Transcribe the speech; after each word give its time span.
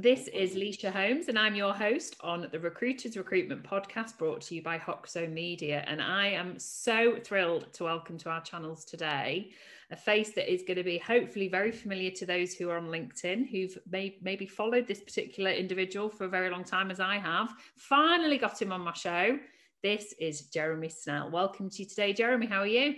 This 0.00 0.28
is 0.28 0.54
Lysha 0.54 0.92
Holmes, 0.92 1.26
and 1.26 1.36
I'm 1.36 1.56
your 1.56 1.74
host 1.74 2.14
on 2.20 2.46
the 2.52 2.60
Recruiters 2.60 3.16
Recruitment 3.16 3.64
Podcast 3.64 4.16
brought 4.16 4.40
to 4.42 4.54
you 4.54 4.62
by 4.62 4.78
Hoxo 4.78 5.28
Media. 5.28 5.84
And 5.88 6.00
I 6.00 6.28
am 6.28 6.56
so 6.56 7.16
thrilled 7.18 7.72
to 7.72 7.82
welcome 7.82 8.16
to 8.18 8.30
our 8.30 8.40
channels 8.40 8.84
today 8.84 9.50
a 9.90 9.96
face 9.96 10.30
that 10.34 10.48
is 10.48 10.62
going 10.62 10.76
to 10.76 10.84
be 10.84 10.98
hopefully 10.98 11.48
very 11.48 11.72
familiar 11.72 12.12
to 12.12 12.26
those 12.26 12.54
who 12.54 12.70
are 12.70 12.76
on 12.76 12.86
LinkedIn, 12.86 13.50
who've 13.50 13.76
may, 13.90 14.16
maybe 14.22 14.46
followed 14.46 14.86
this 14.86 15.00
particular 15.00 15.50
individual 15.50 16.08
for 16.08 16.26
a 16.26 16.28
very 16.28 16.48
long 16.48 16.62
time, 16.62 16.92
as 16.92 17.00
I 17.00 17.18
have. 17.18 17.50
Finally 17.74 18.38
got 18.38 18.62
him 18.62 18.70
on 18.70 18.82
my 18.82 18.92
show. 18.92 19.36
This 19.82 20.14
is 20.20 20.42
Jeremy 20.42 20.90
Snell. 20.90 21.28
Welcome 21.28 21.70
to 21.70 21.82
you 21.82 21.88
today, 21.88 22.12
Jeremy. 22.12 22.46
How 22.46 22.60
are 22.60 22.68
you? 22.68 22.94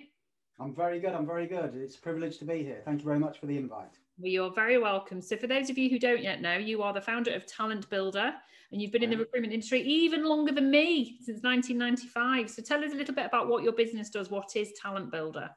I'm 0.58 0.74
very 0.74 1.00
good. 1.00 1.14
I'm 1.14 1.26
very 1.26 1.46
good. 1.46 1.74
It's 1.76 1.96
a 1.96 2.00
privilege 2.02 2.36
to 2.40 2.44
be 2.44 2.62
here. 2.62 2.82
Thank 2.84 3.00
you 3.00 3.06
very 3.06 3.18
much 3.18 3.40
for 3.40 3.46
the 3.46 3.56
invite. 3.56 3.96
Well, 4.20 4.30
you're 4.30 4.52
very 4.52 4.76
welcome. 4.76 5.22
So, 5.22 5.38
for 5.38 5.46
those 5.46 5.70
of 5.70 5.78
you 5.78 5.88
who 5.88 5.98
don't 5.98 6.22
yet 6.22 6.42
know, 6.42 6.58
you 6.58 6.82
are 6.82 6.92
the 6.92 7.00
founder 7.00 7.32
of 7.32 7.46
Talent 7.46 7.88
Builder, 7.88 8.34
and 8.70 8.80
you've 8.80 8.92
been 8.92 9.02
in 9.02 9.08
the 9.08 9.16
recruitment 9.16 9.54
industry 9.54 9.80
even 9.80 10.24
longer 10.24 10.52
than 10.52 10.70
me 10.70 11.16
since 11.24 11.42
1995. 11.42 12.50
So, 12.50 12.60
tell 12.60 12.84
us 12.84 12.92
a 12.92 12.96
little 12.96 13.14
bit 13.14 13.24
about 13.24 13.48
what 13.48 13.62
your 13.62 13.72
business 13.72 14.10
does. 14.10 14.30
What 14.30 14.56
is 14.56 14.72
Talent 14.72 15.10
Builder? 15.10 15.48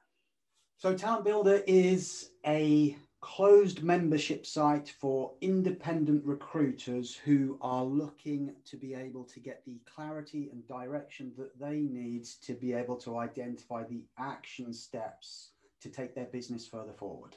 So, 0.78 0.96
Talent 0.96 1.26
Builder 1.26 1.62
is 1.68 2.30
a 2.46 2.96
closed 3.20 3.84
membership 3.84 4.46
site 4.46 4.94
for 4.98 5.34
independent 5.42 6.24
recruiters 6.24 7.14
who 7.14 7.58
are 7.60 7.84
looking 7.84 8.54
to 8.64 8.78
be 8.78 8.94
able 8.94 9.26
to 9.26 9.42
get 9.42 9.62
the 9.66 9.82
clarity 9.94 10.50
and 10.54 10.66
direction 10.70 11.34
that 11.38 11.60
they 11.60 11.82
need 11.82 12.24
to 12.44 12.54
be 12.54 12.72
able 12.72 12.96
to 12.96 13.18
identify 13.18 13.84
the 13.84 14.04
action 14.18 14.72
steps 14.72 15.50
to 15.82 15.90
take 15.90 16.16
their 16.16 16.28
business 16.28 16.66
further 16.66 16.94
forward. 16.94 17.36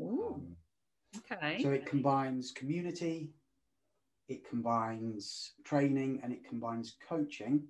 Um, 0.00 0.56
Okay. 1.18 1.62
So 1.62 1.70
it 1.70 1.86
combines 1.86 2.50
community, 2.50 3.30
it 4.28 4.48
combines 4.48 5.52
training, 5.64 6.20
and 6.22 6.32
it 6.32 6.46
combines 6.48 6.96
coaching. 7.08 7.62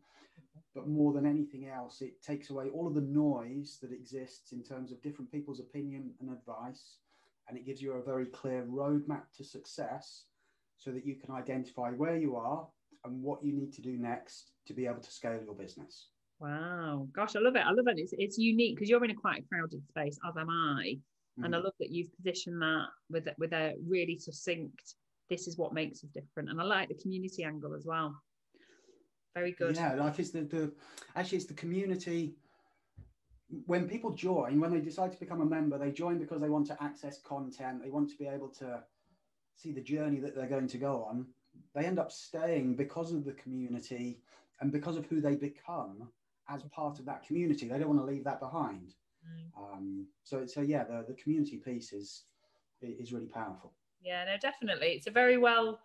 But 0.75 0.89
more 0.89 1.13
than 1.13 1.25
anything 1.25 1.69
else, 1.69 2.01
it 2.01 2.21
takes 2.21 2.51
away 2.51 2.69
all 2.69 2.89
of 2.89 2.95
the 2.95 3.01
noise 3.01 3.79
that 3.81 3.93
exists 3.93 4.53
in 4.53 4.63
terms 4.63 4.91
of 4.91 5.01
different 5.03 5.31
people's 5.31 5.61
opinion 5.61 6.13
and 6.21 6.31
advice. 6.31 6.99
And 7.49 7.57
it 7.57 7.65
gives 7.65 7.81
you 7.81 7.93
a 7.93 8.03
very 8.03 8.27
clear 8.27 8.65
roadmap 8.65 9.25
to 9.37 9.45
success 9.45 10.25
so 10.77 10.91
that 10.91 11.07
you 11.07 11.15
can 11.15 11.33
identify 11.33 11.91
where 11.91 12.17
you 12.17 12.35
are 12.37 12.67
and 13.05 13.23
what 13.23 13.45
you 13.45 13.53
need 13.53 13.73
to 13.75 13.83
do 13.83 13.97
next 13.97 14.53
to 14.67 14.75
be 14.75 14.87
able 14.87 15.01
to 15.01 15.11
scale 15.11 15.41
your 15.45 15.55
business. 15.55 16.09
Wow. 16.41 17.07
Gosh, 17.15 17.37
I 17.37 17.41
love 17.41 17.55
it. 17.55 17.63
I 17.65 17.71
love 17.71 17.87
it. 17.87 17.99
It's, 17.99 18.15
it's 18.19 18.39
unique 18.39 18.77
because 18.77 18.89
you're 18.89 19.05
in 19.05 19.11
a 19.11 19.15
quite 19.15 19.45
crowded 19.49 19.87
space, 19.89 20.19
as 20.27 20.37
am 20.37 20.51
I. 20.51 20.99
Mm. 21.39 21.45
And 21.45 21.57
I 21.57 21.59
mm. 21.59 21.65
love 21.65 21.75
that 21.81 21.91
you've 21.91 22.15
positioned 22.17 22.61
that 22.63 22.87
with 23.11 23.29
with 23.39 23.53
a 23.53 23.75
really 23.87 24.19
succinct. 24.19 24.95
This 25.31 25.47
is 25.47 25.57
what 25.57 25.73
makes 25.73 26.05
us 26.05 26.11
different, 26.11 26.51
and 26.51 26.61
I 26.61 26.65
like 26.65 26.89
the 26.89 27.03
community 27.03 27.45
angle 27.45 27.75
as 27.75 27.87
well. 27.87 28.15
Very 29.35 29.53
good. 29.53 29.77
Yeah, 29.77 29.95
like 29.95 30.19
it's 30.19 30.31
the, 30.31 30.43
the 30.43 30.73
actually 31.17 31.39
it's 31.39 31.47
the 31.47 31.55
community. 31.55 32.35
When 33.67 33.89
people 33.89 34.11
join, 34.11 34.61
when 34.61 34.73
they 34.73 34.81
decide 34.81 35.13
to 35.13 35.19
become 35.19 35.41
a 35.41 35.47
member, 35.47 35.79
they 35.79 35.93
join 35.93 36.19
because 36.19 36.41
they 36.41 36.49
want 36.49 36.67
to 36.69 36.83
access 36.83 37.21
content. 37.21 37.83
They 37.83 37.91
want 37.91 38.11
to 38.11 38.17
be 38.17 38.27
able 38.27 38.49
to 38.61 38.83
see 39.55 39.73
the 39.73 39.81
journey 39.81 40.19
that 40.21 40.35
they're 40.35 40.47
going 40.47 40.69
to 40.69 40.79
go 40.79 41.05
on. 41.05 41.27
They 41.75 41.85
end 41.85 41.99
up 41.99 42.11
staying 42.11 42.75
because 42.77 43.13
of 43.13 43.25
the 43.25 43.33
community 43.33 44.21
and 44.61 44.73
because 44.73 44.97
of 44.97 45.07
who 45.07 45.21
they 45.21 45.37
become 45.37 46.09
as 46.49 46.63
part 46.65 46.99
of 46.99 47.07
that 47.07 47.27
community. 47.27 47.69
They 47.69 47.79
don't 47.79 47.89
want 47.89 48.01
to 48.01 48.07
leave 48.07 48.25
that 48.25 48.41
behind. 48.41 48.95
Um, 49.57 50.07
so, 50.23 50.47
so 50.47 50.61
yeah, 50.61 50.85
the, 50.85 51.05
the 51.07 51.15
community 51.15 51.57
piece 51.57 51.93
is 51.93 52.25
is 52.83 53.13
really 53.13 53.27
powerful. 53.27 53.73
Yeah, 54.03 54.25
no, 54.25 54.37
definitely. 54.41 54.89
It's 54.89 55.07
a 55.07 55.11
very 55.11 55.39
well 55.39 55.81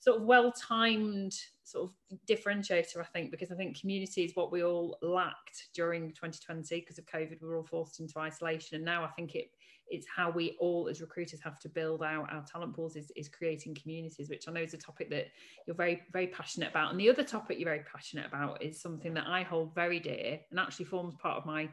sort 0.00 0.16
of 0.16 0.24
well 0.24 0.50
timed 0.52 1.34
sort 1.62 1.88
of 1.88 2.18
differentiator, 2.26 2.98
I 2.98 3.04
think, 3.04 3.30
because 3.30 3.52
I 3.52 3.54
think 3.54 3.78
community 3.78 4.24
is 4.24 4.34
what 4.34 4.50
we 4.50 4.64
all 4.64 4.98
lacked 5.00 5.68
during 5.74 6.08
2020 6.08 6.80
because 6.80 6.98
of 6.98 7.06
COVID. 7.06 7.40
We 7.40 7.48
were 7.48 7.56
all 7.56 7.64
forced 7.64 8.00
into 8.00 8.18
isolation, 8.18 8.76
and 8.76 8.84
now 8.84 9.04
I 9.04 9.08
think 9.08 9.34
it 9.34 9.50
it's 9.88 10.06
how 10.08 10.30
we 10.30 10.56
all 10.58 10.88
as 10.88 11.02
recruiters 11.02 11.40
have 11.42 11.58
to 11.60 11.68
build 11.68 12.02
out 12.02 12.32
our 12.32 12.42
talent 12.50 12.74
pools 12.74 12.96
is, 12.96 13.12
is 13.14 13.28
creating 13.28 13.74
communities, 13.74 14.30
which 14.30 14.48
I 14.48 14.52
know 14.52 14.62
is 14.62 14.72
a 14.72 14.78
topic 14.78 15.10
that 15.10 15.26
you're 15.66 15.76
very 15.76 16.02
very 16.12 16.28
passionate 16.28 16.70
about. 16.70 16.90
And 16.90 16.98
the 16.98 17.10
other 17.10 17.24
topic 17.24 17.58
you're 17.58 17.68
very 17.68 17.84
passionate 17.84 18.26
about 18.26 18.62
is 18.62 18.80
something 18.80 19.14
that 19.14 19.26
I 19.26 19.42
hold 19.42 19.74
very 19.74 20.00
dear 20.00 20.40
and 20.50 20.58
actually 20.58 20.86
forms 20.86 21.14
part 21.16 21.38
of 21.38 21.46
my 21.46 21.68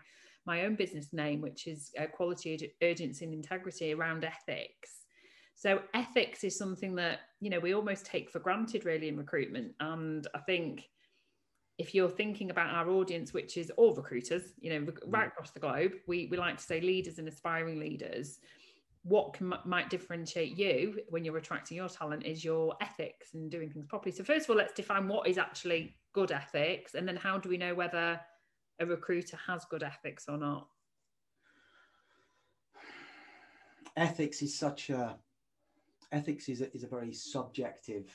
my 0.45 0.65
own 0.65 0.75
business 0.75 1.13
name, 1.13 1.41
which 1.41 1.67
is 1.67 1.91
uh, 1.99 2.05
quality, 2.07 2.71
urgency, 2.81 3.25
and 3.25 3.33
integrity 3.33 3.93
around 3.93 4.23
ethics. 4.23 5.05
So 5.55 5.81
ethics 5.93 6.43
is 6.43 6.57
something 6.57 6.95
that 6.95 7.19
you 7.41 7.49
know 7.49 7.59
we 7.59 7.73
almost 7.73 8.05
take 8.05 8.29
for 8.29 8.39
granted, 8.39 8.85
really, 8.85 9.09
in 9.09 9.17
recruitment. 9.17 9.73
And 9.79 10.25
I 10.33 10.39
think 10.39 10.87
if 11.77 11.95
you're 11.95 12.09
thinking 12.09 12.51
about 12.51 12.73
our 12.73 12.89
audience, 12.89 13.33
which 13.33 13.57
is 13.57 13.71
all 13.71 13.95
recruiters, 13.95 14.53
you 14.59 14.69
know, 14.69 14.91
right 15.07 15.27
mm. 15.27 15.31
across 15.31 15.51
the 15.51 15.59
globe, 15.59 15.93
we 16.07 16.27
we 16.29 16.37
like 16.37 16.57
to 16.57 16.63
say 16.63 16.81
leaders 16.81 17.19
and 17.19 17.27
aspiring 17.27 17.79
leaders. 17.79 18.39
What 19.03 19.33
can, 19.33 19.53
might 19.65 19.89
differentiate 19.89 20.57
you 20.57 20.99
when 21.09 21.23
you're 21.23 21.37
attracting 21.37 21.77
your 21.77 21.87
talent 21.87 22.25
is 22.25 22.43
your 22.43 22.75
ethics 22.81 23.33
and 23.33 23.49
doing 23.49 23.69
things 23.69 23.85
properly. 23.85 24.13
So 24.13 24.25
first 24.25 24.45
of 24.45 24.49
all, 24.49 24.57
let's 24.57 24.73
define 24.73 25.07
what 25.07 25.25
is 25.25 25.37
actually 25.37 25.95
good 26.13 26.31
ethics, 26.31 26.95
and 26.95 27.07
then 27.07 27.15
how 27.15 27.37
do 27.37 27.49
we 27.49 27.57
know 27.57 27.73
whether 27.73 28.19
a 28.79 28.85
recruiter 28.85 29.37
has 29.47 29.65
good 29.65 29.83
ethics 29.83 30.25
or 30.27 30.37
not? 30.37 30.67
Ethics 33.97 34.41
is 34.41 34.57
such 34.57 34.89
a 34.89 35.17
ethics 36.11 36.49
is 36.49 36.61
a, 36.61 36.73
is 36.73 36.83
a 36.83 36.87
very 36.87 37.13
subjective 37.13 38.09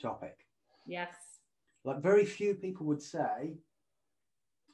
topic. 0.00 0.46
Yes. 0.86 1.14
Like 1.84 2.02
very 2.02 2.24
few 2.24 2.54
people 2.54 2.86
would 2.86 3.02
say, 3.02 3.58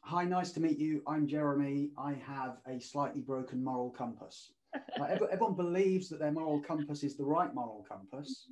"Hi, 0.02 0.24
nice 0.24 0.52
to 0.52 0.60
meet 0.60 0.78
you. 0.78 1.02
I'm 1.06 1.26
Jeremy. 1.26 1.90
I 1.98 2.14
have 2.14 2.58
a 2.66 2.78
slightly 2.78 3.20
broken 3.20 3.62
moral 3.62 3.90
compass." 3.90 4.52
like 4.98 5.20
everyone 5.30 5.54
believes 5.54 6.08
that 6.08 6.18
their 6.20 6.32
moral 6.32 6.60
compass 6.60 7.02
is 7.02 7.16
the 7.16 7.24
right 7.24 7.52
moral 7.54 7.84
compass, 7.88 8.48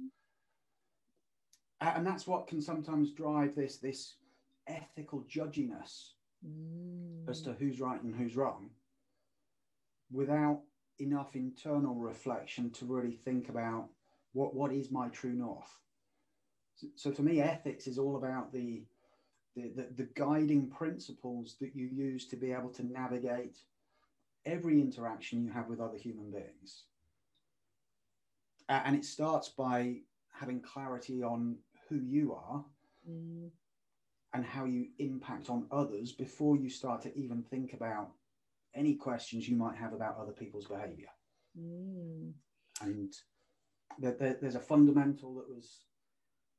and 1.81 2.07
that's 2.07 2.27
what 2.27 2.47
can 2.49 2.61
sometimes 2.61 3.13
drive 3.13 3.55
this 3.55 3.79
this 3.79 4.17
ethical 4.67 5.25
judginess 5.29 6.13
mm. 6.47 7.29
as 7.29 7.43
to 7.43 7.53
who's 7.55 7.81
right 7.81 8.03
and 8.03 8.15
who's 8.15 8.37
wrong 8.37 8.71
without 10.11 10.61
enough 10.99 11.35
internal 11.35 11.95
reflection 11.95 12.71
to 12.71 12.85
really 12.85 13.13
think 13.13 13.49
about 13.49 13.89
what, 14.33 14.55
what 14.55 14.73
is 14.73 14.91
my 14.91 15.09
true 15.09 15.33
north. 15.33 15.79
So, 16.77 16.87
so 16.95 17.13
for 17.13 17.23
me, 17.23 17.41
ethics 17.41 17.87
is 17.87 17.99
all 17.99 18.17
about 18.17 18.53
the, 18.53 18.85
the, 19.57 19.73
the, 19.75 19.87
the 19.97 20.09
guiding 20.15 20.69
principles 20.69 21.57
that 21.61 21.75
you 21.75 21.87
use 21.87 22.27
to 22.29 22.37
be 22.37 22.53
able 22.53 22.71
to 22.71 22.87
navigate 22.87 23.57
every 24.45 24.81
interaction 24.81 25.43
you 25.43 25.51
have 25.51 25.69
with 25.69 25.81
other 25.81 25.99
human 25.99 26.31
beings. 26.31 26.85
And 28.69 28.97
it 28.97 29.05
starts 29.05 29.49
by 29.49 29.97
having 30.33 30.61
clarity 30.61 31.23
on 31.23 31.57
who 31.89 31.97
you 31.97 32.33
are 32.33 32.65
mm 33.09 33.51
and 34.35 34.45
how 34.45 34.65
you 34.65 34.87
impact 34.99 35.51
on 35.51 35.67
others 35.71 36.13
before 36.13 36.57
you 36.57 36.71
start 36.71 37.03
to 37.03 37.17
even 37.17 37.43
think 37.43 37.75
about 37.75 38.11
any 38.75 38.95
questions 38.95 39.49
you 39.49 39.57
might 39.57 39.77
have 39.77 39.93
about 39.93 40.17
other 40.19 40.33
people's 40.33 40.67
behavior. 40.67 41.11
Mm. 41.59 42.33
And 42.81 43.13
there, 43.99 44.17
there, 44.19 44.39
there's 44.41 44.55
a 44.55 44.61
fundamental 44.61 45.35
that 45.35 45.49
was 45.49 45.81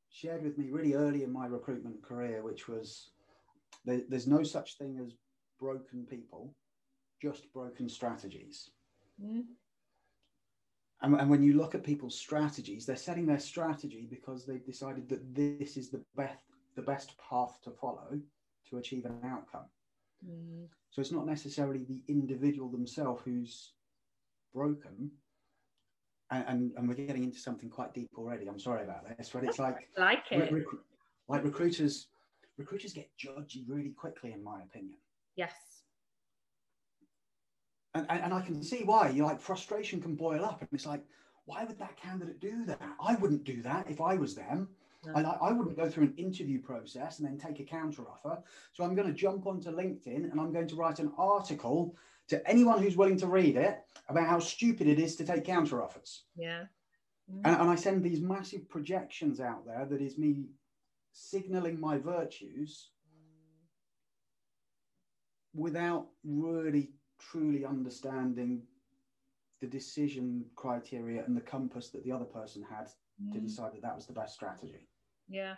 shared 0.10 0.44
with 0.44 0.58
me 0.58 0.70
really 0.70 0.94
early 0.94 1.24
in 1.24 1.34
my 1.34 1.48
recruitment 1.48 2.04
career, 2.04 2.44
which 2.44 2.68
was 2.68 3.10
there, 3.86 4.02
there's 4.08 4.28
no 4.28 4.44
such 4.44 4.78
thing 4.78 5.00
as 5.04 5.14
broken 5.60 6.06
people, 6.08 6.54
just 7.22 7.52
broken 7.54 7.90
strategies. 7.90 8.70
Mm. 9.24 9.46
And, 11.02 11.16
and, 11.20 11.30
when 11.30 11.44
you 11.44 11.58
look 11.58 11.76
at 11.76 11.84
people's 11.84 12.18
strategies, 12.18 12.86
they're 12.86 12.96
setting 12.96 13.26
their 13.26 13.40
strategy 13.40 14.08
because 14.10 14.46
they've 14.46 14.66
decided 14.66 15.10
that 15.10 15.36
this 15.36 15.76
is 15.76 15.90
the 15.90 16.04
best 16.16 16.38
the 16.76 16.82
best 16.82 17.14
path 17.18 17.60
to 17.64 17.72
follow 17.72 18.20
to 18.70 18.78
achieve 18.78 19.06
an 19.06 19.20
outcome. 19.26 19.66
Mm. 20.28 20.68
So 20.90 21.02
it's 21.02 21.12
not 21.12 21.26
necessarily 21.26 21.84
the 21.84 22.02
individual 22.08 22.70
themselves 22.70 23.22
who's 23.26 23.74
broken. 24.54 25.12
And, 26.32 26.46
and, 26.48 26.72
and, 26.78 26.88
we're 26.88 26.96
getting 26.96 27.24
into 27.24 27.38
something 27.38 27.70
quite 27.70 27.94
deep 27.94 28.10
already. 28.18 28.48
I'm 28.48 28.60
sorry 28.60 28.84
about 28.84 29.18
this, 29.18 29.30
but 29.32 29.44
it's 29.44 29.60
like 29.60 29.90
like 29.98 30.24
it. 30.32 30.52
Rec- 30.52 30.64
like 31.28 31.44
recruiters, 31.44 32.08
recruiters 32.58 32.94
get 32.94 33.10
judgy 33.18 33.64
really 33.68 33.92
quickly, 33.92 34.32
in 34.32 34.44
my 34.44 34.62
opinion. 34.62 34.98
Yes. 35.36 35.54
And, 37.94 38.06
and, 38.10 38.24
and 38.24 38.34
I 38.34 38.42
can 38.42 38.64
see 38.64 38.84
why. 38.84 39.10
You 39.10 39.26
like 39.26 39.40
frustration 39.40 40.02
can 40.02 40.16
boil 40.16 40.44
up, 40.44 40.62
and 40.62 40.70
it's 40.72 40.86
like, 40.86 41.04
why 41.46 41.66
would 41.66 41.78
that 41.80 41.98
candidate 41.98 42.40
do 42.40 42.66
that? 42.66 42.82
I 43.00 43.16
wouldn't 43.16 43.44
do 43.44 43.62
that 43.62 43.90
if 43.90 44.02
I 44.02 44.16
was 44.16 44.34
them. 44.34 44.70
I, 45.16 45.22
I 45.22 45.52
wouldn't 45.52 45.78
go 45.78 45.90
through 45.90 46.06
an 46.06 46.14
interview 46.18 46.62
process 46.62 47.20
and 47.20 47.28
then 47.28 47.38
take 47.38 47.60
a 47.60 47.64
counter 47.64 48.04
offer. 48.10 48.42
So 48.72 48.84
I'm 48.84 48.96
going 48.96 49.08
to 49.08 49.14
jump 49.14 49.46
onto 49.46 49.70
LinkedIn 49.70 50.32
and 50.32 50.40
I'm 50.40 50.54
going 50.54 50.68
to 50.68 50.76
write 50.76 51.00
an 51.00 51.12
article 51.18 51.96
to 52.30 52.48
anyone 52.50 52.82
who's 52.82 52.98
willing 52.98 53.18
to 53.18 53.28
read 53.28 53.56
it 53.58 53.80
about 54.08 54.28
how 54.28 54.40
stupid 54.40 54.88
it 54.88 55.00
is 55.00 55.16
to 55.18 55.26
take 55.26 55.44
counter 55.44 55.84
offers. 55.84 56.24
Yeah. 56.36 56.64
Mm. 57.32 57.42
And, 57.46 57.62
and 57.62 57.70
I 57.70 57.76
send 57.76 58.04
these 58.04 58.22
massive 58.22 58.70
projections 58.70 59.40
out 59.40 59.66
there 59.66 59.86
that 59.90 60.02
is 60.02 60.18
me 60.18 60.46
signaling 61.12 61.80
my 61.80 61.98
virtues 61.98 62.90
without 65.54 66.08
really 66.24 66.92
truly 67.20 67.66
understanding 67.66 68.64
the 69.62 69.68
decision 69.68 70.46
criteria 70.56 71.24
and 71.26 71.38
the 71.38 71.42
compass 71.42 71.90
that 71.90 72.04
the 72.04 72.12
other 72.12 72.26
person 72.26 72.66
had 72.70 72.90
mm. 73.22 73.32
to 73.32 73.40
decide 73.40 73.74
that 73.74 73.82
that 73.82 73.96
was 73.96 74.08
the 74.08 74.14
best 74.14 74.34
strategy. 74.34 74.88
Yeah. 75.34 75.56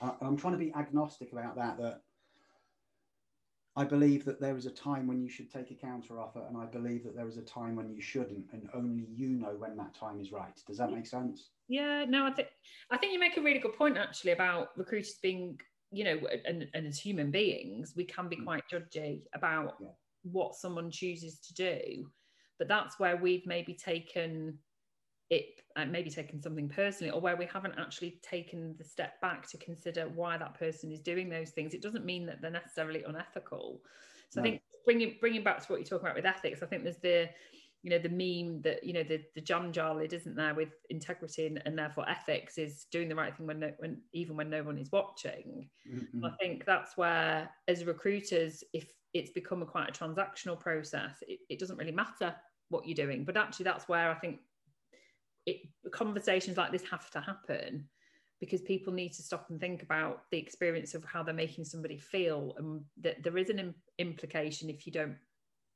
Uh, 0.00 0.12
I'm 0.20 0.36
trying 0.36 0.54
to 0.54 0.58
be 0.58 0.72
agnostic 0.74 1.32
about 1.32 1.54
that, 1.56 1.78
that 1.78 2.02
I 3.76 3.84
believe 3.84 4.24
that 4.24 4.40
there 4.40 4.56
is 4.56 4.66
a 4.66 4.70
time 4.70 5.06
when 5.06 5.22
you 5.22 5.30
should 5.30 5.50
take 5.50 5.70
a 5.70 5.74
counter 5.74 6.20
offer, 6.20 6.42
and 6.46 6.56
I 6.56 6.66
believe 6.66 7.04
that 7.04 7.14
there 7.14 7.28
is 7.28 7.38
a 7.38 7.42
time 7.42 7.76
when 7.76 7.90
you 7.90 8.02
shouldn't, 8.02 8.44
and 8.52 8.68
only 8.74 9.06
you 9.14 9.28
know 9.28 9.54
when 9.56 9.76
that 9.76 9.94
time 9.94 10.20
is 10.20 10.32
right. 10.32 10.60
Does 10.66 10.76
that 10.78 10.92
make 10.92 11.06
sense? 11.06 11.50
Yeah, 11.68 12.04
no, 12.06 12.26
I 12.26 12.32
think 12.32 12.48
I 12.90 12.98
think 12.98 13.12
you 13.12 13.20
make 13.20 13.36
a 13.36 13.40
really 13.40 13.60
good 13.60 13.74
point 13.74 13.96
actually 13.96 14.32
about 14.32 14.76
recruiters 14.76 15.14
being, 15.22 15.58
you 15.90 16.04
know, 16.04 16.18
and, 16.44 16.66
and 16.74 16.86
as 16.86 16.98
human 16.98 17.30
beings, 17.30 17.94
we 17.96 18.04
can 18.04 18.28
be 18.28 18.36
mm. 18.36 18.44
quite 18.44 18.64
judgy 18.70 19.22
about 19.34 19.76
yeah. 19.80 19.88
what 20.24 20.56
someone 20.56 20.90
chooses 20.90 21.38
to 21.38 21.54
do, 21.54 22.10
but 22.58 22.68
that's 22.68 22.98
where 22.98 23.16
we've 23.16 23.46
maybe 23.46 23.72
taken 23.72 24.58
it 25.30 25.62
uh, 25.76 25.84
maybe 25.86 26.10
taken 26.10 26.40
something 26.40 26.68
personally 26.68 27.10
or 27.10 27.20
where 27.20 27.36
we 27.36 27.46
haven't 27.46 27.74
actually 27.78 28.18
taken 28.22 28.74
the 28.78 28.84
step 28.84 29.20
back 29.20 29.48
to 29.48 29.56
consider 29.56 30.08
why 30.14 30.36
that 30.36 30.58
person 30.58 30.92
is 30.92 31.00
doing 31.00 31.28
those 31.28 31.50
things 31.50 31.74
it 31.74 31.82
doesn't 31.82 32.04
mean 32.04 32.26
that 32.26 32.40
they're 32.42 32.50
necessarily 32.50 33.02
unethical 33.04 33.80
so 34.28 34.40
no. 34.40 34.46
i 34.46 34.50
think 34.50 34.62
bringing 34.84 35.16
bringing 35.20 35.42
back 35.42 35.60
to 35.60 35.72
what 35.72 35.80
you're 35.80 35.86
talking 35.86 36.06
about 36.06 36.16
with 36.16 36.26
ethics 36.26 36.62
i 36.62 36.66
think 36.66 36.82
there's 36.82 36.98
the 36.98 37.28
you 37.82 37.90
know 37.90 37.98
the 37.98 38.08
meme 38.08 38.62
that 38.62 38.82
you 38.84 38.92
know 38.92 39.02
the 39.02 39.20
the 39.34 39.40
jam 39.40 39.72
jarlid 39.72 40.12
isn't 40.12 40.36
there 40.36 40.54
with 40.54 40.70
integrity 40.90 41.46
and, 41.46 41.60
and, 41.66 41.76
therefore 41.76 42.08
ethics 42.08 42.58
is 42.58 42.86
doing 42.92 43.08
the 43.08 43.14
right 43.14 43.36
thing 43.36 43.46
when 43.46 43.58
no, 43.58 43.72
when 43.78 44.00
even 44.12 44.36
when 44.36 44.48
no 44.48 44.62
one 44.62 44.78
is 44.78 44.90
watching 44.92 45.68
mm-hmm. 45.90 46.24
i 46.24 46.30
think 46.40 46.64
that's 46.64 46.96
where 46.96 47.50
as 47.68 47.84
recruiters 47.84 48.62
if 48.72 48.92
it's 49.14 49.30
become 49.30 49.62
a 49.62 49.66
quite 49.66 49.88
a 49.88 49.92
transactional 49.92 50.58
process 50.58 51.16
it, 51.26 51.40
it 51.48 51.58
doesn't 51.58 51.76
really 51.76 51.92
matter 51.92 52.34
what 52.68 52.86
you're 52.86 52.94
doing 52.94 53.24
but 53.24 53.36
actually 53.36 53.64
that's 53.64 53.88
where 53.88 54.10
i 54.10 54.14
think 54.14 54.38
conversations 55.92 56.56
like 56.56 56.72
this 56.72 56.88
have 56.90 57.10
to 57.10 57.20
happen 57.20 57.88
because 58.40 58.60
people 58.60 58.92
need 58.92 59.12
to 59.12 59.22
stop 59.22 59.46
and 59.50 59.60
think 59.60 59.82
about 59.82 60.24
the 60.30 60.38
experience 60.38 60.94
of 60.94 61.04
how 61.04 61.22
they're 61.22 61.32
making 61.32 61.64
somebody 61.64 61.96
feel 61.96 62.54
and 62.58 62.82
that 63.00 63.22
there 63.22 63.38
is 63.38 63.50
an 63.50 63.58
Im- 63.58 63.74
implication 63.98 64.68
if 64.68 64.84
you 64.86 64.92
don't 64.92 65.16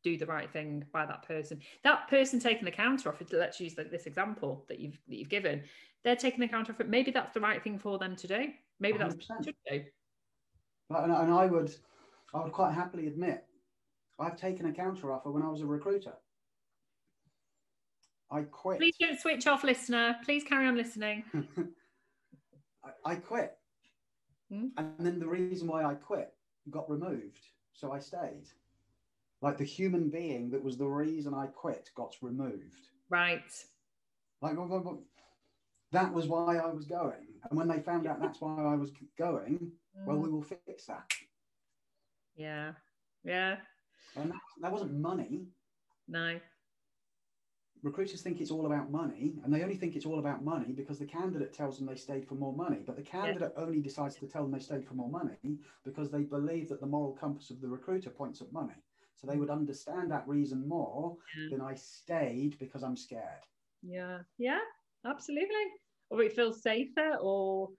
do 0.02 0.16
the 0.16 0.26
right 0.26 0.52
thing 0.52 0.84
by 0.92 1.06
that 1.06 1.26
person. 1.26 1.60
That 1.84 2.08
person 2.08 2.40
taking 2.40 2.64
the 2.64 2.70
counter 2.70 3.08
offer 3.08 3.24
let's 3.32 3.60
use 3.60 3.74
this 3.74 4.06
example 4.06 4.64
that 4.68 4.80
you've 4.80 4.98
that 5.08 5.16
you've 5.16 5.28
given 5.28 5.62
they're 6.06 6.14
taking 6.14 6.38
the 6.38 6.46
counter 6.46 6.72
offer 6.72 6.84
maybe 6.84 7.10
that's 7.10 7.34
the 7.34 7.40
right 7.40 7.62
thing 7.62 7.78
for 7.78 7.98
them 7.98 8.14
to 8.14 8.28
do. 8.28 8.46
Maybe 8.78 8.96
100%. 8.96 9.00
that's 9.00 9.28
what 9.28 9.44
should 9.44 9.54
do. 9.68 9.82
And, 10.90 11.12
and 11.12 11.32
i 11.32 11.46
would 11.46 11.74
i 12.32 12.42
would 12.42 12.52
quite 12.52 12.72
happily 12.72 13.08
admit 13.08 13.44
i've 14.20 14.36
taken 14.36 14.66
a 14.66 14.72
counter 14.72 15.12
offer 15.12 15.32
when 15.32 15.42
i 15.42 15.48
was 15.48 15.62
a 15.62 15.66
recruiter 15.66 16.12
I 18.30 18.42
quit. 18.42 18.78
Please 18.78 18.96
don't 18.98 19.18
switch 19.18 19.46
off, 19.46 19.62
listener. 19.62 20.16
Please 20.24 20.42
carry 20.44 20.66
on 20.66 20.76
listening. 20.76 21.24
I, 22.84 23.12
I, 23.12 23.14
quit. 23.16 23.56
Hmm? 24.50 24.68
And 24.76 24.94
then 24.98 25.18
the 25.18 25.28
reason 25.28 25.68
why 25.68 25.84
I 25.84 25.94
quit 25.94 26.32
got 26.70 26.90
removed. 26.90 27.46
So 27.72 27.92
I 27.92 27.98
stayed. 27.98 28.48
Like 29.42 29.58
the 29.58 29.64
human 29.64 30.08
being 30.08 30.50
that 30.50 30.64
was 30.64 30.76
the 30.76 30.86
reason 30.86 31.34
I 31.34 31.46
quit 31.46 31.90
got 31.94 32.16
removed. 32.20 32.88
Right. 33.10 33.42
Like, 34.42 34.56
that 35.92 36.12
was 36.12 36.26
why 36.26 36.56
I 36.56 36.66
was 36.66 36.84
going. 36.84 37.26
And 37.48 37.58
when 37.58 37.68
they 37.68 37.80
found 37.80 38.06
out 38.06 38.20
that's 38.20 38.40
why 38.40 38.56
I 38.60 38.74
was 38.74 38.90
going, 39.18 39.70
mm. 39.96 40.06
well, 40.06 40.16
we 40.16 40.28
will 40.28 40.42
fix 40.42 40.86
that. 40.86 41.12
Yeah. 42.36 42.72
Yeah. 43.24 43.56
And 44.16 44.30
that, 44.30 44.40
that 44.62 44.72
wasn't 44.72 44.94
money. 44.94 45.46
No 46.08 46.40
recruiters 47.86 48.20
think 48.20 48.40
it's 48.40 48.50
all 48.50 48.66
about 48.66 48.90
money 48.90 49.34
and 49.44 49.54
they 49.54 49.62
only 49.62 49.76
think 49.76 49.94
it's 49.94 50.06
all 50.06 50.18
about 50.18 50.44
money 50.44 50.72
because 50.72 50.98
the 50.98 51.06
candidate 51.06 51.52
tells 51.52 51.78
them 51.78 51.86
they 51.86 51.94
stayed 51.94 52.26
for 52.26 52.34
more 52.34 52.52
money. 52.52 52.82
But 52.84 52.96
the 52.96 53.02
candidate 53.02 53.52
yeah. 53.56 53.62
only 53.62 53.80
decides 53.80 54.16
to 54.16 54.26
tell 54.26 54.42
them 54.42 54.52
they 54.52 54.58
stayed 54.58 54.84
for 54.84 54.94
more 54.94 55.08
money 55.08 55.58
because 55.84 56.10
they 56.10 56.22
believe 56.22 56.68
that 56.68 56.80
the 56.80 56.86
moral 56.86 57.12
compass 57.12 57.50
of 57.50 57.60
the 57.60 57.68
recruiter 57.68 58.10
points 58.10 58.42
at 58.42 58.52
money. 58.52 58.74
So 59.14 59.26
they 59.26 59.36
would 59.36 59.50
understand 59.50 60.10
that 60.10 60.26
reason 60.26 60.68
more 60.68 61.16
yeah. 61.38 61.48
than 61.50 61.60
i 61.60 61.74
stayed 61.74 62.58
because 62.58 62.82
i'm 62.82 62.96
scared. 62.96 63.44
Yeah. 63.82 64.18
Yeah 64.36 64.60
absolutely. 65.06 65.66
Or 66.10 66.22
it 66.22 66.34
feels 66.34 66.62
safer 66.62 67.16
or 67.20 67.70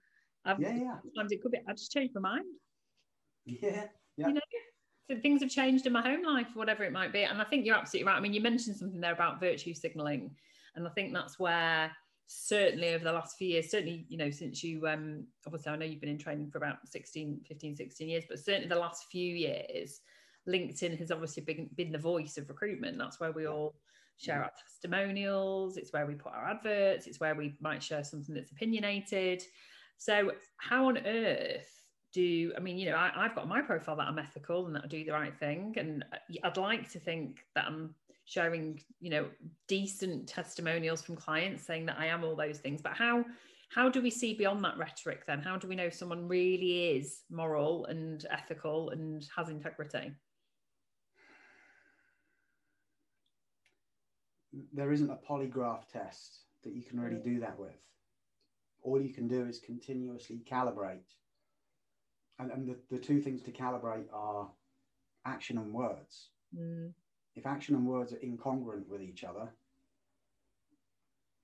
I've, 0.44 0.60
yeah, 0.60 0.74
yeah. 0.74 0.96
sometimes 1.02 1.32
it 1.32 1.42
could 1.42 1.52
be 1.52 1.58
i 1.68 1.72
just 1.72 1.92
changed 1.92 2.14
my 2.14 2.20
mind. 2.20 2.46
Yeah 3.46 3.86
yeah. 4.18 4.28
You 4.28 4.34
know 4.34 4.40
things 5.16 5.42
have 5.42 5.50
changed 5.50 5.86
in 5.86 5.92
my 5.92 6.02
home 6.02 6.22
life, 6.22 6.48
whatever 6.54 6.84
it 6.84 6.92
might 6.92 7.12
be. 7.12 7.22
And 7.22 7.40
I 7.40 7.44
think 7.44 7.64
you're 7.64 7.76
absolutely 7.76 8.08
right. 8.08 8.16
I 8.16 8.20
mean, 8.20 8.34
you 8.34 8.40
mentioned 8.40 8.76
something 8.76 9.00
there 9.00 9.12
about 9.12 9.40
virtue 9.40 9.74
signaling, 9.74 10.30
and 10.74 10.86
I 10.86 10.90
think 10.90 11.12
that's 11.12 11.38
where 11.38 11.90
certainly 12.26 12.90
over 12.90 13.04
the 13.04 13.12
last 13.12 13.38
few 13.38 13.48
years, 13.48 13.70
certainly, 13.70 14.04
you 14.08 14.18
know, 14.18 14.30
since 14.30 14.62
you 14.62 14.86
um 14.86 15.24
obviously 15.46 15.72
I 15.72 15.76
know 15.76 15.86
you've 15.86 16.00
been 16.00 16.10
in 16.10 16.18
training 16.18 16.50
for 16.50 16.58
about 16.58 16.86
16, 16.86 17.40
15, 17.48 17.76
16 17.76 18.08
years, 18.08 18.24
but 18.28 18.38
certainly 18.38 18.68
the 18.68 18.76
last 18.76 19.06
few 19.10 19.34
years, 19.34 20.00
LinkedIn 20.46 20.98
has 20.98 21.10
obviously 21.10 21.42
been, 21.42 21.70
been 21.74 21.90
the 21.90 21.98
voice 21.98 22.36
of 22.36 22.48
recruitment. 22.48 22.98
That's 22.98 23.18
where 23.18 23.32
we 23.32 23.46
all 23.46 23.74
share 24.18 24.42
our 24.42 24.50
testimonials, 24.62 25.76
it's 25.76 25.92
where 25.92 26.06
we 26.06 26.14
put 26.14 26.32
our 26.32 26.48
adverts, 26.48 27.06
it's 27.06 27.20
where 27.20 27.34
we 27.34 27.54
might 27.60 27.82
share 27.82 28.04
something 28.04 28.34
that's 28.34 28.52
opinionated. 28.52 29.42
So, 29.96 30.32
how 30.58 30.88
on 30.88 30.98
earth 31.06 31.77
do 32.12 32.52
i 32.56 32.60
mean 32.60 32.78
you 32.78 32.90
know 32.90 32.96
I, 32.96 33.10
have 33.14 33.34
got 33.34 33.48
my 33.48 33.60
profile 33.60 33.96
that 33.96 34.08
i'm 34.08 34.18
ethical 34.18 34.66
and 34.66 34.74
that 34.74 34.84
i 34.84 34.86
do 34.86 35.04
the 35.04 35.12
right 35.12 35.36
thing. 35.38 35.74
And 35.76 36.04
uh, 36.12 36.16
i'd 36.44 36.56
like 36.56 36.90
to 36.92 36.98
think 36.98 37.44
that 37.54 37.66
i'm 37.66 37.94
sharing 38.24 38.80
you 39.00 39.10
know 39.10 39.26
decent 39.68 40.28
testimonials 40.28 41.02
from 41.02 41.16
clients 41.16 41.64
saying 41.64 41.86
that 41.86 41.96
i 41.98 42.06
am 42.06 42.24
all 42.24 42.36
those 42.36 42.58
things. 42.58 42.80
But 42.82 42.92
how 42.92 43.24
how 43.70 43.88
do 43.88 44.00
we 44.00 44.10
see 44.10 44.34
beyond 44.34 44.64
that 44.64 44.78
rhetoric 44.78 45.26
then? 45.26 45.40
How 45.40 45.56
do 45.56 45.68
we 45.68 45.76
know 45.76 45.90
someone 45.90 46.26
really 46.26 46.96
is 46.96 47.22
moral 47.30 47.84
and 47.86 48.24
ethical 48.30 48.90
and 48.90 49.26
has 49.36 49.50
integrity? 49.50 50.12
There 54.72 54.90
isn't 54.90 55.10
a 55.10 55.18
polygraph 55.28 55.86
test 55.92 56.44
that 56.64 56.72
you 56.72 56.82
can 56.82 56.98
really 56.98 57.16
mm. 57.16 57.24
do 57.24 57.40
that 57.40 57.58
with. 57.58 57.76
All 58.82 59.00
you 59.00 59.12
can 59.12 59.28
do 59.28 59.46
is 59.46 59.60
continuously 59.60 60.40
calibrate 60.50 61.14
and, 62.38 62.50
and 62.50 62.68
the, 62.68 62.76
the 62.90 62.98
two 62.98 63.20
things 63.20 63.42
to 63.42 63.52
calibrate 63.52 64.06
are 64.12 64.48
action 65.26 65.58
and 65.58 65.72
words. 65.72 66.28
Mm. 66.56 66.92
If 67.34 67.46
action 67.46 67.74
and 67.74 67.86
words 67.86 68.12
are 68.12 68.16
incongruent 68.16 68.88
with 68.88 69.02
each 69.02 69.24
other, 69.24 69.48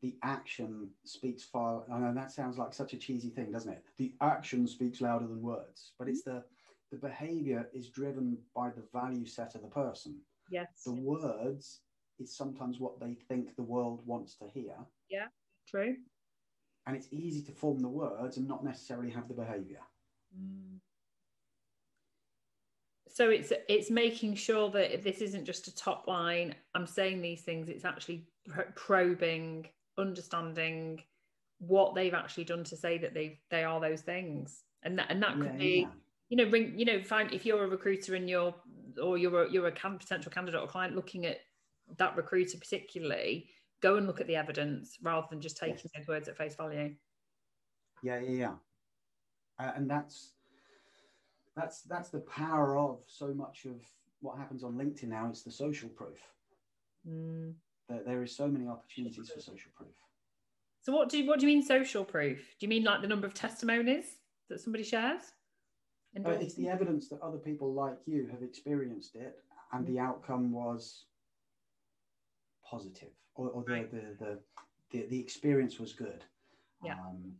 the 0.02 0.16
action 0.22 0.90
speaks 1.04 1.42
far. 1.42 1.82
I 1.90 1.98
know 1.98 2.12
that 2.14 2.32
sounds 2.32 2.58
like 2.58 2.74
such 2.74 2.92
a 2.92 2.98
cheesy 2.98 3.30
thing, 3.30 3.50
doesn't 3.52 3.72
it? 3.72 3.84
The 3.96 4.12
action 4.20 4.66
speaks 4.66 5.00
louder 5.00 5.26
than 5.26 5.40
words, 5.42 5.92
but 5.98 6.08
it's 6.08 6.22
the 6.22 6.44
the 6.90 6.98
behavior 6.98 7.68
is 7.72 7.88
driven 7.88 8.38
by 8.54 8.70
the 8.70 8.82
value 8.92 9.26
set 9.26 9.54
of 9.54 9.62
the 9.62 9.68
person. 9.68 10.20
Yes. 10.50 10.82
The 10.84 10.92
words 10.92 11.80
is 12.20 12.36
sometimes 12.36 12.78
what 12.78 13.00
they 13.00 13.14
think 13.28 13.56
the 13.56 13.62
world 13.62 14.00
wants 14.06 14.36
to 14.36 14.44
hear. 14.52 14.74
Yeah, 15.10 15.26
true. 15.66 15.96
And 16.86 16.94
it's 16.96 17.08
easy 17.10 17.42
to 17.42 17.52
form 17.52 17.80
the 17.80 17.88
words 17.88 18.36
and 18.36 18.46
not 18.46 18.64
necessarily 18.64 19.10
have 19.10 19.26
the 19.26 19.34
behavior. 19.34 19.80
Mm. 20.38 20.78
So 23.08 23.30
it's 23.30 23.52
it's 23.68 23.90
making 23.90 24.34
sure 24.34 24.70
that 24.70 25.04
this 25.04 25.20
isn't 25.20 25.44
just 25.44 25.68
a 25.68 25.74
top 25.74 26.08
line. 26.08 26.54
I'm 26.74 26.86
saying 26.86 27.22
these 27.22 27.42
things 27.42 27.68
it's 27.68 27.84
actually 27.84 28.26
probing 28.74 29.68
understanding 29.96 31.02
what 31.58 31.94
they've 31.94 32.14
actually 32.14 32.44
done 32.44 32.64
to 32.64 32.76
say 32.76 32.98
that 32.98 33.14
they 33.14 33.38
they 33.50 33.62
are 33.64 33.80
those 33.80 34.00
things. 34.00 34.64
And 34.82 34.98
that 34.98 35.06
and 35.10 35.22
that 35.22 35.36
could 35.36 35.52
yeah, 35.52 35.58
be 35.58 35.80
yeah. 35.80 35.88
you 36.28 36.36
know 36.36 36.50
bring 36.50 36.78
you 36.78 36.84
know 36.84 37.02
find 37.02 37.32
if 37.32 37.46
you're 37.46 37.64
a 37.64 37.68
recruiter 37.68 38.16
and 38.16 38.28
you're 38.28 38.54
or 39.00 39.16
you're 39.16 39.44
a, 39.44 39.50
you're 39.50 39.68
a 39.68 39.72
can, 39.72 39.98
potential 39.98 40.32
candidate 40.32 40.60
or 40.60 40.66
client 40.66 40.94
looking 40.94 41.24
at 41.24 41.38
that 41.98 42.16
recruiter 42.16 42.58
particularly 42.58 43.48
go 43.80 43.96
and 43.96 44.06
look 44.06 44.20
at 44.20 44.26
the 44.26 44.36
evidence 44.36 44.96
rather 45.02 45.26
than 45.30 45.40
just 45.40 45.56
taking 45.56 45.76
yes. 45.76 45.92
those 45.96 46.08
words 46.08 46.28
at 46.28 46.36
face 46.36 46.56
value. 46.56 46.94
Yeah 48.02 48.18
yeah 48.18 48.30
yeah 48.30 48.52
uh, 49.58 49.73
and 49.76 49.88
that's 49.88 50.32
that's 51.56 51.82
that's 51.82 52.11
the 52.11 52.20
power 52.20 52.76
of 52.76 52.99
so 53.06 53.32
much 53.32 53.64
of 53.66 53.80
what 54.20 54.38
happens 54.38 54.64
on 54.64 54.75
LinkedIn 54.75 55.08
now. 55.08 55.28
It's 55.28 55.42
the 55.42 55.50
social 55.50 55.88
proof. 55.88 56.18
Mm. 57.08 57.54
That 57.88 58.06
there 58.06 58.23
is 58.23 58.34
so 58.34 58.49
many 58.49 58.66
opportunities 58.66 59.30
for 59.30 59.40
social 59.40 59.70
proof. 59.76 59.90
So 60.80 60.92
what 60.92 61.08
do 61.08 61.18
you, 61.18 61.26
what 61.26 61.38
do 61.38 61.46
you 61.46 61.54
mean 61.54 61.62
social 61.62 62.04
proof? 62.04 62.38
Do 62.58 62.66
you 62.66 62.68
mean 62.68 62.84
like 62.84 63.02
the 63.02 63.08
number 63.08 63.26
of 63.26 63.34
testimonies 63.34 64.06
that 64.49 64.61
somebody 64.61 64.84
shares? 64.84 65.23
Uh, 66.25 66.30
it's 66.30 66.54
the 66.54 66.68
evidence 66.68 67.08
that 67.08 67.20
other 67.20 67.38
people 67.38 67.75
like 67.75 67.99
you 68.06 68.28
have 68.30 68.42
experienced 68.42 69.16
it, 69.16 69.37
and 69.73 69.84
mm. 69.84 69.88
the 69.88 69.99
outcome 69.99 70.52
was 70.52 71.04
positive, 72.68 73.11
or, 73.34 73.50
or 73.50 73.64
the, 73.64 73.73
right. 73.73 73.90
the, 73.90 74.25
the 74.25 74.38
the, 74.90 75.06
the 75.08 75.20
experience 75.20 75.78
was 75.78 75.92
good. 75.92 76.25
Yeah. 76.84 76.92
Um, 76.92 77.32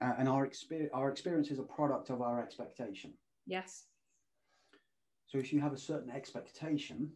and 0.00 0.28
our 0.28 0.46
experience, 0.46 0.90
our 0.94 1.10
experience 1.10 1.50
is 1.50 1.58
a 1.58 1.62
product 1.62 2.10
of 2.10 2.22
our 2.22 2.42
expectation. 2.42 3.12
Yes. 3.46 3.84
So 5.26 5.38
if 5.38 5.52
you 5.52 5.60
have 5.60 5.72
a 5.72 5.78
certain 5.78 6.10
expectation, 6.10 7.10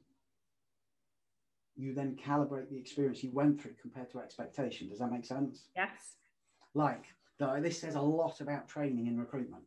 you 1.76 1.94
then 1.94 2.16
calibrate 2.16 2.68
the 2.70 2.78
experience 2.78 3.24
you 3.24 3.32
went 3.32 3.60
through 3.60 3.74
compared 3.80 4.10
to 4.12 4.20
expectation. 4.20 4.88
Does 4.88 4.98
that 5.00 5.10
make 5.10 5.24
sense? 5.24 5.68
Yes. 5.74 6.16
Like 6.74 7.04
this 7.60 7.80
says 7.80 7.94
a 7.94 8.00
lot 8.00 8.40
about 8.40 8.68
training 8.68 9.06
in 9.06 9.18
recruitment. 9.18 9.64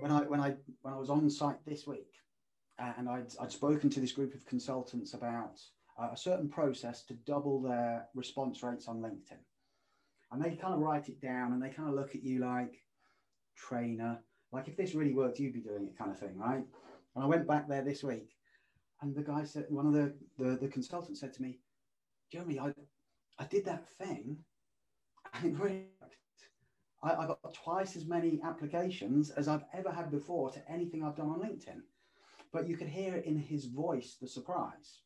When 0.00 0.10
I 0.10 0.20
when 0.22 0.40
I 0.40 0.54
when 0.82 0.94
I 0.94 0.98
was 0.98 1.10
on 1.10 1.28
site 1.30 1.64
this 1.66 1.86
week, 1.86 2.12
uh, 2.78 2.92
and 2.96 3.08
I'd, 3.08 3.26
I'd 3.40 3.52
spoken 3.52 3.90
to 3.90 4.00
this 4.00 4.12
group 4.12 4.34
of 4.34 4.46
consultants 4.46 5.14
about 5.14 5.60
uh, 6.00 6.10
a 6.12 6.16
certain 6.16 6.48
process 6.48 7.02
to 7.06 7.14
double 7.14 7.60
their 7.60 8.06
response 8.14 8.62
rates 8.62 8.86
on 8.88 8.98
LinkedIn, 8.98 9.42
and 10.30 10.42
they 10.42 10.56
kind 10.56 10.74
of 10.74 10.80
write 10.80 11.08
it 11.08 11.20
down 11.20 11.52
and 11.52 11.62
they 11.62 11.70
kind 11.70 11.88
of 11.88 11.94
look 11.94 12.14
at 12.14 12.22
you 12.22 12.40
like 12.40 12.82
trainer, 13.56 14.18
like 14.52 14.68
if 14.68 14.76
this 14.76 14.94
really 14.94 15.14
worked, 15.14 15.38
you'd 15.38 15.54
be 15.54 15.60
doing 15.60 15.86
it, 15.86 15.98
kind 15.98 16.10
of 16.10 16.18
thing, 16.18 16.36
right? 16.36 16.64
And 17.14 17.24
I 17.24 17.26
went 17.26 17.46
back 17.46 17.68
there 17.68 17.82
this 17.82 18.02
week 18.02 18.30
and 19.02 19.14
the 19.14 19.22
guy 19.22 19.44
said, 19.44 19.66
one 19.68 19.86
of 19.86 19.92
the, 19.92 20.14
the, 20.38 20.56
the 20.56 20.68
consultants 20.68 21.20
said 21.20 21.32
to 21.34 21.42
me, 21.42 21.58
Jeremy, 22.32 22.58
I, 22.58 22.74
I 23.38 23.44
did 23.44 23.64
that 23.64 23.88
thing 23.88 24.36
and 25.34 25.54
it 25.54 25.58
really 25.60 25.86
I, 27.02 27.14
I 27.14 27.26
got 27.26 27.54
twice 27.54 27.96
as 27.96 28.06
many 28.06 28.40
applications 28.44 29.30
as 29.30 29.48
I've 29.48 29.64
ever 29.72 29.90
had 29.90 30.10
before 30.10 30.50
to 30.50 30.70
anything 30.70 31.04
I've 31.04 31.16
done 31.16 31.30
on 31.30 31.40
LinkedIn. 31.40 31.80
But 32.52 32.68
you 32.68 32.76
could 32.76 32.88
hear 32.88 33.16
in 33.16 33.36
his 33.36 33.66
voice 33.66 34.16
the 34.20 34.26
surprise. 34.26 35.02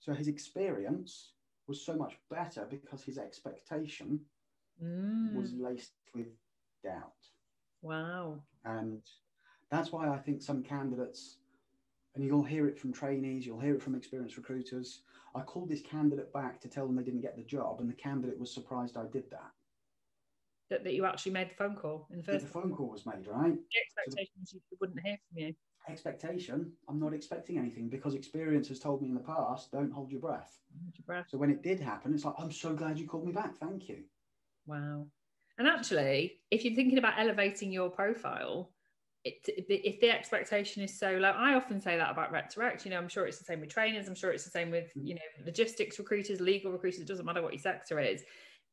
So 0.00 0.14
his 0.14 0.28
experience 0.28 1.32
was 1.66 1.84
so 1.84 1.94
much 1.94 2.18
better 2.30 2.66
because 2.68 3.02
his 3.02 3.18
expectation 3.18 4.20
mm. 4.82 5.34
was 5.34 5.52
laced 5.52 5.92
with 6.14 6.26
doubt. 6.84 7.12
Wow. 7.82 8.42
And 8.64 9.02
that's 9.70 9.92
why 9.92 10.08
I 10.08 10.18
think 10.18 10.42
some 10.42 10.62
candidates 10.62 11.38
and 12.18 12.26
you'll 12.26 12.42
hear 12.42 12.66
it 12.66 12.76
from 12.76 12.92
trainees, 12.92 13.46
you'll 13.46 13.60
hear 13.60 13.76
it 13.76 13.82
from 13.82 13.94
experienced 13.94 14.36
recruiters. 14.36 15.02
I 15.36 15.40
called 15.42 15.68
this 15.68 15.82
candidate 15.82 16.32
back 16.32 16.60
to 16.62 16.68
tell 16.68 16.84
them 16.84 16.96
they 16.96 17.04
didn't 17.04 17.20
get 17.20 17.36
the 17.36 17.44
job, 17.44 17.80
and 17.80 17.88
the 17.88 17.94
candidate 17.94 18.38
was 18.38 18.52
surprised 18.52 18.96
I 18.96 19.04
did 19.12 19.30
that. 19.30 19.52
That, 20.70 20.82
that 20.82 20.94
you 20.94 21.06
actually 21.06 21.32
made 21.32 21.50
the 21.50 21.54
phone 21.54 21.76
call 21.76 22.08
in 22.10 22.18
the 22.18 22.24
first. 22.24 22.46
The 22.46 22.50
phone 22.50 22.74
call 22.74 22.90
was 22.90 23.06
made, 23.06 23.26
right? 23.28 23.54
The 23.54 23.78
expectation 23.78 24.34
so 24.44 24.56
the, 24.56 24.62
you 24.70 24.76
wouldn't 24.80 25.00
hear 25.00 25.16
from 25.28 25.38
you. 25.38 25.54
Expectation. 25.88 26.72
I'm 26.88 26.98
not 26.98 27.14
expecting 27.14 27.56
anything 27.56 27.88
because 27.88 28.14
experience 28.14 28.68
has 28.68 28.80
told 28.80 29.00
me 29.00 29.08
in 29.08 29.14
the 29.14 29.20
past, 29.20 29.70
don't 29.70 29.92
hold 29.92 30.10
your 30.10 30.20
breath. 30.20 30.58
Hold 30.82 30.94
your 30.98 31.04
breath. 31.06 31.26
So 31.30 31.38
when 31.38 31.50
it 31.50 31.62
did 31.62 31.78
happen, 31.78 32.12
it's 32.12 32.24
like, 32.24 32.34
I'm 32.36 32.52
so 32.52 32.74
glad 32.74 32.98
you 32.98 33.06
called 33.06 33.24
me 33.24 33.32
back. 33.32 33.56
Thank 33.56 33.88
you. 33.88 34.02
Wow. 34.68 35.06
And 35.58 35.66
actually, 35.66 36.40
if 36.50 36.64
you're 36.64 36.74
thinking 36.74 36.98
about 36.98 37.18
elevating 37.18 37.72
your 37.72 37.90
profile, 37.90 38.70
it, 39.24 39.36
if 39.46 40.00
the 40.00 40.10
expectation 40.10 40.82
is 40.82 40.96
so 40.96 41.12
low, 41.12 41.30
I 41.30 41.54
often 41.54 41.80
say 41.80 41.96
that 41.96 42.10
about 42.10 42.30
rec. 42.30 42.54
You 42.84 42.90
know, 42.90 42.98
I'm 42.98 43.08
sure 43.08 43.26
it's 43.26 43.38
the 43.38 43.44
same 43.44 43.60
with 43.60 43.70
trainers. 43.70 44.06
I'm 44.06 44.14
sure 44.14 44.30
it's 44.30 44.44
the 44.44 44.50
same 44.50 44.70
with 44.70 44.92
you 44.94 45.14
know 45.14 45.44
logistics 45.44 45.98
recruiters, 45.98 46.40
legal 46.40 46.70
recruiters. 46.70 47.00
It 47.00 47.08
doesn't 47.08 47.26
matter 47.26 47.42
what 47.42 47.54
your 47.54 47.62
sector 47.62 47.98
is. 47.98 48.22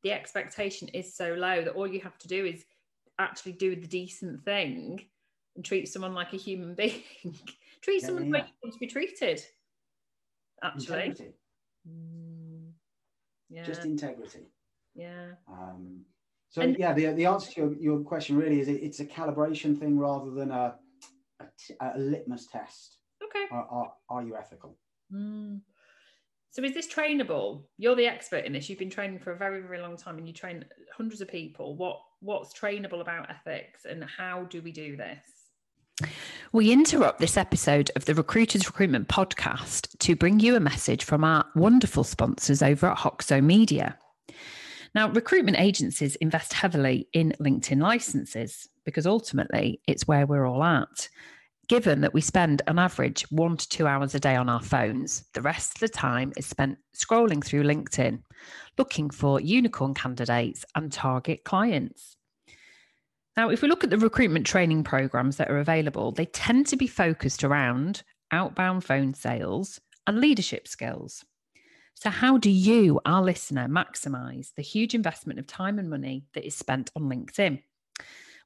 The 0.02 0.12
expectation 0.12 0.88
is 0.88 1.16
so 1.16 1.34
low 1.34 1.64
that 1.64 1.74
all 1.74 1.88
you 1.88 2.00
have 2.00 2.18
to 2.18 2.28
do 2.28 2.44
is 2.44 2.64
actually 3.18 3.52
do 3.52 3.74
the 3.74 3.86
decent 3.86 4.44
thing 4.44 5.00
and 5.56 5.64
treat 5.64 5.88
someone 5.88 6.14
like 6.14 6.34
a 6.34 6.36
human 6.36 6.74
being. 6.74 7.02
treat 7.80 8.02
yeah, 8.02 8.06
someone 8.06 8.26
yeah. 8.26 8.30
the 8.30 8.38
way 8.38 8.44
you 8.46 8.54
want 8.62 8.74
to 8.74 8.78
be 8.78 8.86
treated. 8.86 9.42
Actually, 10.62 11.06
integrity. 11.06 11.32
Mm, 11.88 12.70
yeah, 13.48 13.64
just 13.64 13.84
integrity. 13.84 14.46
Yeah. 14.96 15.32
Um, 15.50 16.00
so 16.48 16.62
and, 16.62 16.76
yeah, 16.78 16.92
the, 16.92 17.06
the 17.12 17.26
answer 17.26 17.52
to 17.52 17.60
your, 17.60 17.74
your 17.74 18.00
question 18.00 18.36
really 18.36 18.60
is 18.60 18.68
it, 18.68 18.82
it's 18.82 19.00
a 19.00 19.04
calibration 19.04 19.78
thing 19.78 19.98
rather 19.98 20.30
than 20.30 20.50
a, 20.50 20.74
a, 21.40 21.46
a 21.80 21.98
litmus 21.98 22.46
test. 22.50 22.98
Okay. 23.22 23.44
Are, 23.50 23.66
are, 23.70 23.92
are 24.08 24.22
you 24.22 24.36
ethical? 24.36 24.78
Mm. 25.12 25.60
So 26.50 26.62
is 26.64 26.72
this 26.72 26.88
trainable? 26.88 27.64
You're 27.76 27.96
the 27.96 28.06
expert 28.06 28.46
in 28.46 28.54
this. 28.54 28.70
You've 28.70 28.78
been 28.78 28.88
training 28.88 29.18
for 29.18 29.32
a 29.32 29.36
very, 29.36 29.60
very 29.60 29.80
long 29.80 29.96
time 29.96 30.16
and 30.16 30.26
you 30.26 30.32
train 30.32 30.64
hundreds 30.96 31.20
of 31.20 31.28
people. 31.28 31.76
What 31.76 31.98
what's 32.20 32.58
trainable 32.58 33.02
about 33.02 33.28
ethics 33.28 33.84
and 33.84 34.02
how 34.04 34.44
do 34.44 34.62
we 34.62 34.72
do 34.72 34.96
this? 34.96 36.08
We 36.52 36.72
interrupt 36.72 37.20
this 37.20 37.36
episode 37.36 37.90
of 37.96 38.06
the 38.06 38.14
Recruiters 38.14 38.66
Recruitment 38.66 39.08
Podcast 39.08 39.98
to 39.98 40.16
bring 40.16 40.40
you 40.40 40.56
a 40.56 40.60
message 40.60 41.04
from 41.04 41.24
our 41.24 41.44
wonderful 41.54 42.04
sponsors 42.04 42.62
over 42.62 42.86
at 42.86 42.98
Hoxo 42.98 43.42
Media. 43.42 43.98
Now, 44.96 45.10
recruitment 45.10 45.60
agencies 45.60 46.16
invest 46.16 46.54
heavily 46.54 47.06
in 47.12 47.34
LinkedIn 47.38 47.82
licenses 47.82 48.66
because 48.86 49.06
ultimately 49.06 49.78
it's 49.86 50.08
where 50.08 50.24
we're 50.24 50.46
all 50.46 50.64
at. 50.64 51.10
Given 51.68 52.00
that 52.00 52.14
we 52.14 52.22
spend 52.22 52.62
an 52.66 52.78
average 52.78 53.30
one 53.30 53.58
to 53.58 53.68
two 53.68 53.86
hours 53.86 54.14
a 54.14 54.20
day 54.20 54.36
on 54.36 54.48
our 54.48 54.62
phones, 54.62 55.26
the 55.34 55.42
rest 55.42 55.74
of 55.74 55.80
the 55.80 55.90
time 55.90 56.32
is 56.38 56.46
spent 56.46 56.78
scrolling 56.96 57.44
through 57.44 57.64
LinkedIn, 57.64 58.22
looking 58.78 59.10
for 59.10 59.38
unicorn 59.38 59.92
candidates 59.92 60.64
and 60.74 60.90
target 60.90 61.44
clients. 61.44 62.16
Now, 63.36 63.50
if 63.50 63.60
we 63.60 63.68
look 63.68 63.84
at 63.84 63.90
the 63.90 63.98
recruitment 63.98 64.46
training 64.46 64.82
programs 64.82 65.36
that 65.36 65.50
are 65.50 65.58
available, 65.58 66.10
they 66.10 66.24
tend 66.24 66.68
to 66.68 66.76
be 66.76 66.86
focused 66.86 67.44
around 67.44 68.02
outbound 68.32 68.82
phone 68.82 69.12
sales 69.12 69.78
and 70.06 70.22
leadership 70.22 70.66
skills. 70.66 71.22
So, 71.98 72.10
how 72.10 72.36
do 72.36 72.50
you, 72.50 73.00
our 73.06 73.22
listener, 73.22 73.68
maximize 73.68 74.52
the 74.54 74.62
huge 74.62 74.94
investment 74.94 75.38
of 75.38 75.46
time 75.46 75.78
and 75.78 75.88
money 75.88 76.26
that 76.34 76.46
is 76.46 76.54
spent 76.54 76.90
on 76.94 77.04
LinkedIn? 77.04 77.62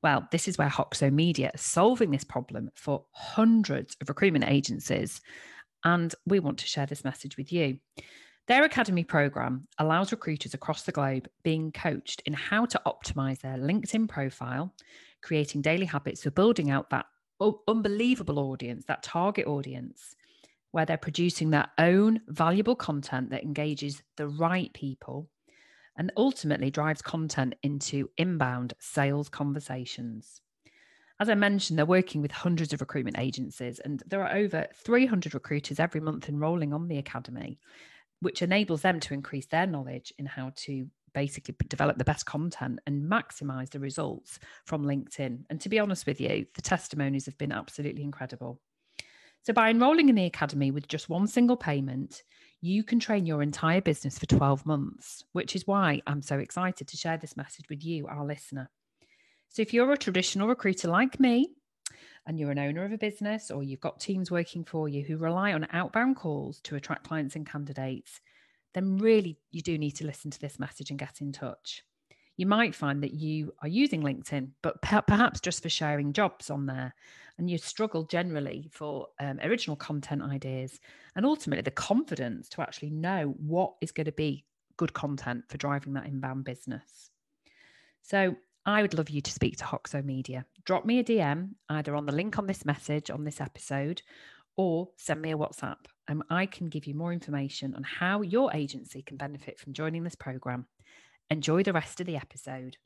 Well, 0.04 0.28
this 0.30 0.47
is 0.47 0.57
where 0.57 0.69
Hoxo 0.69 1.12
Media 1.12 1.50
is 1.52 1.61
solving 1.61 2.12
this 2.12 2.23
problem 2.23 2.71
for 2.76 3.04
hundreds 3.11 3.97
of 4.00 4.09
recruitment 4.09 4.45
agencies. 4.47 5.21
And 5.85 6.14
we 6.26 6.38
want 6.38 6.59
to 6.59 6.66
share 6.69 6.87
this 6.87 7.02
message 7.02 7.37
with 7.37 7.52
you. 7.52 7.78
Their 8.47 8.62
Academy 8.62 9.02
program 9.02 9.66
allows 9.78 10.12
recruiters 10.12 10.54
across 10.54 10.85
the 10.85 10.92
globe 10.92 11.28
being 11.42 11.73
coached 11.73 12.23
in 12.26 12.33
how 12.33 12.66
to 12.66 12.80
optimize 12.87 13.40
their 13.40 13.57
LinkedIn 13.57 14.09
profile, 14.09 14.73
creating 15.23 15.62
daily 15.62 15.87
habits 15.87 16.23
for 16.23 16.30
building 16.30 16.71
out 16.71 16.90
that 16.90 17.07
unbelievable 17.66 18.38
audience, 18.38 18.85
that 18.87 19.02
target 19.02 19.47
audience, 19.49 20.14
where 20.72 20.86
they're 20.86 20.96
producing 20.96 21.50
their 21.50 21.68
own 21.78 22.20
valuable 22.28 22.76
content 22.76 23.30
that 23.30 23.42
engages 23.42 24.02
the 24.16 24.28
right 24.28 24.72
people 24.72 25.28
and 25.96 26.12
ultimately 26.16 26.70
drives 26.70 27.02
content 27.02 27.54
into 27.62 28.08
inbound 28.16 28.74
sales 28.78 29.28
conversations. 29.28 30.40
As 31.18 31.28
I 31.28 31.34
mentioned, 31.34 31.78
they're 31.78 31.84
working 31.84 32.22
with 32.22 32.30
hundreds 32.30 32.72
of 32.72 32.80
recruitment 32.80 33.18
agencies, 33.18 33.78
and 33.80 34.02
there 34.06 34.22
are 34.22 34.34
over 34.34 34.66
300 34.74 35.34
recruiters 35.34 35.78
every 35.78 36.00
month 36.00 36.30
enrolling 36.30 36.72
on 36.72 36.88
the 36.88 36.96
academy, 36.96 37.58
which 38.20 38.40
enables 38.40 38.80
them 38.80 39.00
to 39.00 39.12
increase 39.12 39.46
their 39.46 39.66
knowledge 39.66 40.14
in 40.18 40.24
how 40.24 40.52
to 40.56 40.86
basically 41.12 41.54
develop 41.68 41.98
the 41.98 42.04
best 42.04 42.24
content 42.24 42.78
and 42.86 43.10
maximize 43.10 43.68
the 43.68 43.80
results 43.80 44.38
from 44.64 44.84
LinkedIn. 44.84 45.44
And 45.50 45.60
to 45.60 45.68
be 45.68 45.78
honest 45.78 46.06
with 46.06 46.20
you, 46.20 46.46
the 46.54 46.62
testimonies 46.62 47.26
have 47.26 47.36
been 47.36 47.52
absolutely 47.52 48.02
incredible. 48.02 48.60
So, 49.42 49.52
by 49.52 49.70
enrolling 49.70 50.09
in 50.09 50.14
the 50.14 50.26
academy 50.26 50.70
with 50.70 50.88
just 50.88 51.09
one 51.09 51.26
single 51.26 51.56
payment, 51.56 52.23
you 52.61 52.85
can 52.85 53.00
train 53.00 53.25
your 53.25 53.42
entire 53.42 53.80
business 53.80 54.18
for 54.18 54.26
12 54.26 54.66
months, 54.66 55.25
which 55.32 55.56
is 55.56 55.66
why 55.66 56.02
I'm 56.06 56.20
so 56.20 56.38
excited 56.38 56.88
to 56.88 56.97
share 56.97 57.16
this 57.16 57.37
message 57.37 57.64
with 57.70 57.82
you, 57.82 58.06
our 58.06 58.26
listener. 58.26 58.70
So, 59.49 59.62
if 59.62 59.73
you're 59.73 59.92
a 59.92 59.97
traditional 59.97 60.49
recruiter 60.49 60.88
like 60.88 61.18
me, 61.18 61.49
and 62.26 62.38
you're 62.38 62.50
an 62.50 62.59
owner 62.59 62.85
of 62.85 62.92
a 62.92 62.99
business, 62.99 63.50
or 63.50 63.62
you've 63.62 63.80
got 63.80 63.99
teams 63.99 64.30
working 64.30 64.64
for 64.64 64.88
you 64.88 65.02
who 65.02 65.16
rely 65.16 65.54
on 65.54 65.66
outbound 65.73 66.16
calls 66.16 66.61
to 66.61 66.76
attract 66.76 67.09
clients 67.09 67.35
and 67.35 67.47
candidates, 67.47 68.20
then 68.75 68.99
really 68.99 69.38
you 69.50 69.62
do 69.62 69.78
need 69.78 69.92
to 69.92 70.06
listen 70.06 70.30
to 70.30 70.40
this 70.40 70.59
message 70.59 70.90
and 70.90 70.99
get 70.99 71.20
in 71.20 71.32
touch 71.32 71.82
you 72.40 72.47
might 72.47 72.75
find 72.75 73.02
that 73.02 73.12
you 73.12 73.52
are 73.61 73.68
using 73.68 74.00
LinkedIn, 74.00 74.49
but 74.62 74.80
perhaps 74.80 75.40
just 75.42 75.62
for 75.62 75.68
sharing 75.68 76.14
jobs 76.14 76.49
on 76.49 76.64
there. 76.64 76.94
And 77.37 77.50
you 77.50 77.59
struggle 77.59 78.04
generally 78.04 78.70
for 78.73 79.09
um, 79.20 79.38
original 79.42 79.76
content 79.76 80.23
ideas 80.23 80.80
and 81.14 81.26
ultimately 81.26 81.61
the 81.61 81.70
confidence 81.70 82.49
to 82.50 82.62
actually 82.62 82.92
know 82.92 83.35
what 83.37 83.75
is 83.82 83.92
going 83.92 84.06
to 84.06 84.12
be 84.12 84.47
good 84.78 84.94
content 84.94 85.44
for 85.50 85.59
driving 85.59 85.92
that 85.92 86.06
inbound 86.06 86.44
business. 86.44 87.11
So 88.00 88.37
I 88.64 88.80
would 88.80 88.94
love 88.94 89.11
you 89.11 89.20
to 89.20 89.30
speak 89.30 89.59
to 89.59 89.64
Hoxo 89.64 90.02
Media. 90.02 90.47
Drop 90.64 90.87
me 90.87 90.99
a 90.99 91.04
DM 91.04 91.50
either 91.68 91.94
on 91.94 92.06
the 92.06 92.12
link 92.12 92.38
on 92.38 92.47
this 92.47 92.64
message 92.64 93.11
on 93.11 93.25
this 93.25 93.42
episode 93.42 94.00
or 94.56 94.88
send 94.97 95.20
me 95.20 95.32
a 95.32 95.37
WhatsApp 95.37 95.85
and 96.09 96.23
I 96.30 96.47
can 96.47 96.70
give 96.70 96.87
you 96.87 96.94
more 96.94 97.12
information 97.12 97.75
on 97.75 97.82
how 97.82 98.23
your 98.23 98.50
agency 98.54 99.02
can 99.02 99.18
benefit 99.18 99.61
from 99.61 99.75
joining 99.75 100.04
this 100.04 100.14
program 100.14 100.66
Enjoy 101.30 101.62
the 101.62 101.72
rest 101.72 102.00
of 102.00 102.06
the 102.06 102.16
episode. 102.16 102.76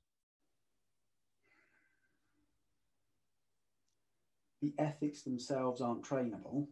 The 4.60 4.74
ethics 4.78 5.22
themselves 5.22 5.80
aren't 5.80 6.02
trainable. 6.02 6.66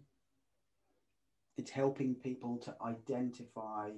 It's 1.56 1.70
helping 1.70 2.14
people 2.14 2.58
to 2.58 2.74
identify 2.84 3.90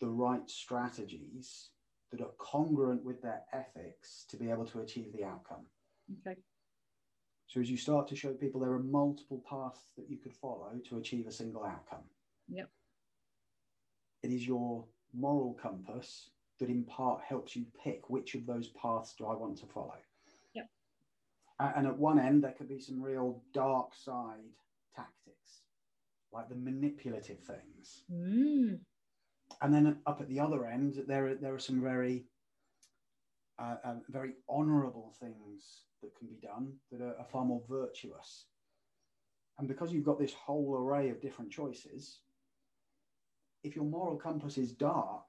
the 0.00 0.08
right 0.08 0.48
strategies 0.48 1.70
that 2.12 2.20
are 2.20 2.30
congruent 2.38 3.04
with 3.04 3.20
their 3.20 3.42
ethics 3.52 4.24
to 4.28 4.36
be 4.36 4.50
able 4.50 4.66
to 4.66 4.80
achieve 4.80 5.12
the 5.12 5.24
outcome. 5.24 5.66
Okay. 6.20 6.38
So 7.48 7.60
as 7.60 7.70
you 7.70 7.76
start 7.76 8.06
to 8.08 8.16
show 8.16 8.32
people 8.32 8.60
there 8.60 8.72
are 8.72 8.82
multiple 8.82 9.42
paths 9.48 9.90
that 9.96 10.08
you 10.08 10.18
could 10.18 10.34
follow 10.34 10.72
to 10.88 10.98
achieve 10.98 11.26
a 11.26 11.32
single 11.32 11.64
outcome. 11.64 12.04
Yep. 12.48 12.68
It 14.22 14.30
is 14.30 14.46
your 14.46 14.84
moral 15.12 15.54
compass 15.60 16.30
that 16.64 16.72
in 16.72 16.82
part 16.84 17.20
helps 17.28 17.54
you 17.54 17.66
pick 17.82 18.08
which 18.08 18.34
of 18.34 18.46
those 18.46 18.68
paths 18.68 19.14
do 19.18 19.26
I 19.26 19.34
want 19.34 19.58
to 19.58 19.66
follow. 19.66 19.96
Yep. 20.54 20.66
And 21.60 21.86
at 21.86 21.98
one 21.98 22.18
end, 22.18 22.42
there 22.42 22.54
could 22.56 22.68
be 22.68 22.80
some 22.80 23.02
real 23.02 23.42
dark 23.52 23.94
side 23.94 24.40
tactics, 24.96 25.60
like 26.32 26.48
the 26.48 26.54
manipulative 26.54 27.40
things. 27.40 28.04
Mm. 28.10 28.78
And 29.60 29.74
then 29.74 29.98
up 30.06 30.22
at 30.22 30.28
the 30.28 30.40
other 30.40 30.66
end, 30.66 31.02
there 31.06 31.28
are, 31.28 31.34
there 31.34 31.54
are 31.54 31.58
some 31.58 31.82
very, 31.82 32.24
uh, 33.58 33.76
uh, 33.84 33.94
very 34.08 34.32
honourable 34.48 35.12
things 35.20 35.82
that 36.02 36.16
can 36.16 36.28
be 36.28 36.38
done 36.40 36.72
that 36.90 37.02
are, 37.02 37.14
are 37.18 37.26
far 37.30 37.44
more 37.44 37.62
virtuous. 37.68 38.46
And 39.58 39.68
because 39.68 39.92
you've 39.92 40.04
got 40.04 40.18
this 40.18 40.32
whole 40.32 40.74
array 40.76 41.10
of 41.10 41.20
different 41.20 41.50
choices, 41.50 42.20
if 43.62 43.76
your 43.76 43.84
moral 43.84 44.16
compass 44.16 44.56
is 44.56 44.72
dark, 44.72 45.28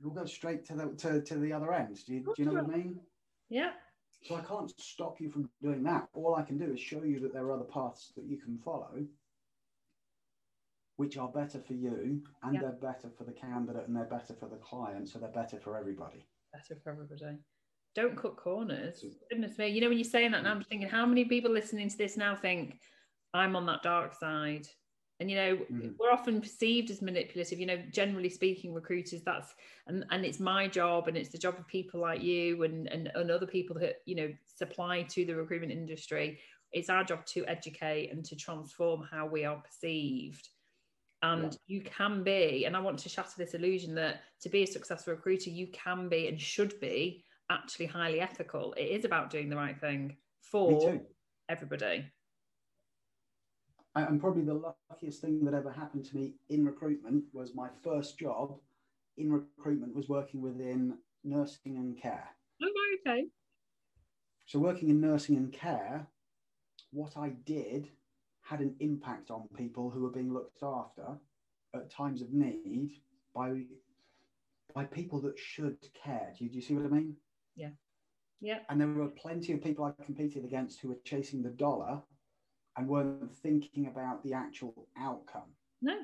you'll 0.00 0.12
go 0.12 0.24
straight 0.26 0.64
to 0.66 0.74
the 0.74 0.94
to, 0.98 1.22
to 1.22 1.38
the 1.38 1.52
other 1.52 1.72
end. 1.72 1.98
Do 2.06 2.14
you, 2.14 2.20
do 2.20 2.34
you 2.38 2.44
know 2.46 2.62
what 2.62 2.72
I 2.72 2.76
mean? 2.76 3.00
Yeah. 3.48 3.72
So 4.22 4.34
I 4.34 4.40
can't 4.40 4.72
stop 4.80 5.20
you 5.20 5.30
from 5.30 5.48
doing 5.62 5.82
that. 5.84 6.08
All 6.14 6.34
I 6.34 6.42
can 6.42 6.58
do 6.58 6.72
is 6.72 6.80
show 6.80 7.02
you 7.04 7.20
that 7.20 7.32
there 7.32 7.44
are 7.44 7.52
other 7.52 7.64
paths 7.64 8.12
that 8.16 8.24
you 8.24 8.38
can 8.38 8.58
follow, 8.58 9.04
which 10.96 11.16
are 11.16 11.28
better 11.28 11.60
for 11.60 11.74
you, 11.74 12.22
and 12.42 12.54
Yeah. 12.54 12.60
they're 12.62 12.72
better 12.72 13.10
for 13.16 13.24
the 13.24 13.32
candidate, 13.32 13.86
and 13.86 13.94
they're 13.94 14.04
better 14.04 14.34
for 14.34 14.48
the 14.48 14.56
client, 14.56 15.08
so 15.08 15.18
they're 15.18 15.28
better 15.30 15.58
for 15.60 15.76
everybody. 15.76 16.26
Better 16.52 16.74
for 16.82 16.90
everybody. 16.90 17.38
Don't 17.94 18.16
cut 18.16 18.36
corners. 18.36 19.04
Goodness 19.30 19.56
me. 19.58 19.68
You 19.68 19.80
know, 19.80 19.88
when 19.88 19.98
you're 19.98 20.04
saying 20.04 20.32
that 20.32 20.42
now, 20.42 20.52
I'm 20.52 20.62
thinking 20.64 20.88
how 20.88 21.06
many 21.06 21.24
people 21.24 21.50
listening 21.50 21.88
to 21.88 21.96
this 21.96 22.16
now 22.16 22.34
think 22.34 22.80
I'm 23.32 23.56
on 23.56 23.66
that 23.66 23.82
dark 23.82 24.14
side? 24.14 24.66
And 25.20 25.30
you 25.30 25.36
know, 25.36 25.66
Mhm. 25.70 25.96
we're 25.98 26.12
often 26.12 26.40
perceived 26.40 26.90
as 26.90 27.00
manipulative. 27.02 27.58
You 27.58 27.66
know, 27.66 27.82
generally 27.90 28.28
speaking, 28.28 28.74
recruiters, 28.74 29.22
that's 29.22 29.54
and 29.86 30.04
and 30.10 30.24
it's 30.26 30.40
my 30.40 30.68
job 30.68 31.08
and 31.08 31.16
it's 31.16 31.30
the 31.30 31.38
job 31.38 31.58
of 31.58 31.66
people 31.66 32.00
like 32.00 32.22
you 32.22 32.62
and 32.64 32.86
and, 32.88 33.10
and 33.14 33.30
other 33.30 33.46
people 33.46 33.78
that, 33.80 33.96
you 34.06 34.14
know, 34.14 34.34
supply 34.46 35.02
to 35.04 35.24
the 35.24 35.34
recruitment 35.36 35.72
industry. 35.72 36.40
It's 36.72 36.90
our 36.90 37.04
job 37.04 37.24
to 37.26 37.46
educate 37.46 38.10
and 38.10 38.24
to 38.26 38.36
transform 38.36 39.02
how 39.02 39.26
we 39.26 39.44
are 39.44 39.60
perceived. 39.60 40.50
And 41.22 41.56
you 41.66 41.82
can 41.82 42.22
be, 42.24 42.66
and 42.66 42.76
I 42.76 42.80
want 42.80 42.98
to 43.00 43.08
shatter 43.08 43.34
this 43.38 43.54
illusion 43.54 43.94
that 43.96 44.22
to 44.42 44.48
be 44.48 44.62
a 44.62 44.66
successful 44.66 45.14
recruiter, 45.14 45.50
you 45.50 45.68
can 45.68 46.08
be 46.08 46.28
and 46.28 46.40
should 46.40 46.78
be 46.80 47.24
actually 47.50 47.86
highly 47.86 48.20
ethical. 48.20 48.74
It 48.74 48.84
is 48.84 49.04
about 49.04 49.30
doing 49.30 49.48
the 49.48 49.56
right 49.56 49.78
thing 49.80 50.18
for 50.40 51.00
everybody. 51.48 52.12
And 53.96 54.20
probably 54.20 54.42
the 54.42 54.74
luckiest 54.90 55.22
thing 55.22 55.42
that 55.46 55.54
ever 55.54 55.70
happened 55.70 56.04
to 56.06 56.16
me 56.16 56.34
in 56.50 56.66
recruitment 56.66 57.24
was 57.32 57.54
my 57.54 57.68
first 57.82 58.18
job 58.18 58.58
in 59.16 59.32
recruitment 59.32 59.94
was 59.94 60.08
working 60.08 60.42
within 60.42 60.98
nursing 61.24 61.76
and 61.78 62.00
care. 62.00 62.28
Oh, 62.62 62.96
okay. 63.00 63.24
So, 64.44 64.58
working 64.58 64.90
in 64.90 65.00
nursing 65.00 65.36
and 65.36 65.50
care, 65.50 66.06
what 66.92 67.16
I 67.16 67.30
did 67.46 67.88
had 68.42 68.60
an 68.60 68.76
impact 68.80 69.30
on 69.30 69.48
people 69.56 69.90
who 69.90 70.02
were 70.02 70.10
being 70.10 70.32
looked 70.32 70.62
after 70.62 71.18
at 71.74 71.90
times 71.90 72.20
of 72.20 72.32
need 72.32 73.00
by 73.34 73.62
by 74.74 74.84
people 74.84 75.22
that 75.22 75.38
should 75.38 75.78
care. 75.94 76.34
Do 76.36 76.44
you, 76.44 76.50
do 76.50 76.56
you 76.56 76.62
see 76.62 76.74
what 76.74 76.84
I 76.84 76.88
mean? 76.88 77.16
Yeah. 77.56 77.70
Yeah. 78.42 78.58
And 78.68 78.78
there 78.78 78.88
were 78.88 79.08
plenty 79.08 79.54
of 79.54 79.62
people 79.62 79.86
I 79.86 80.04
competed 80.04 80.44
against 80.44 80.80
who 80.80 80.88
were 80.88 80.98
chasing 81.02 81.42
the 81.42 81.48
dollar 81.48 82.02
and 82.76 82.88
weren't 82.88 83.34
thinking 83.36 83.86
about 83.86 84.22
the 84.22 84.32
actual 84.32 84.88
outcome. 84.98 85.54
No. 85.82 85.94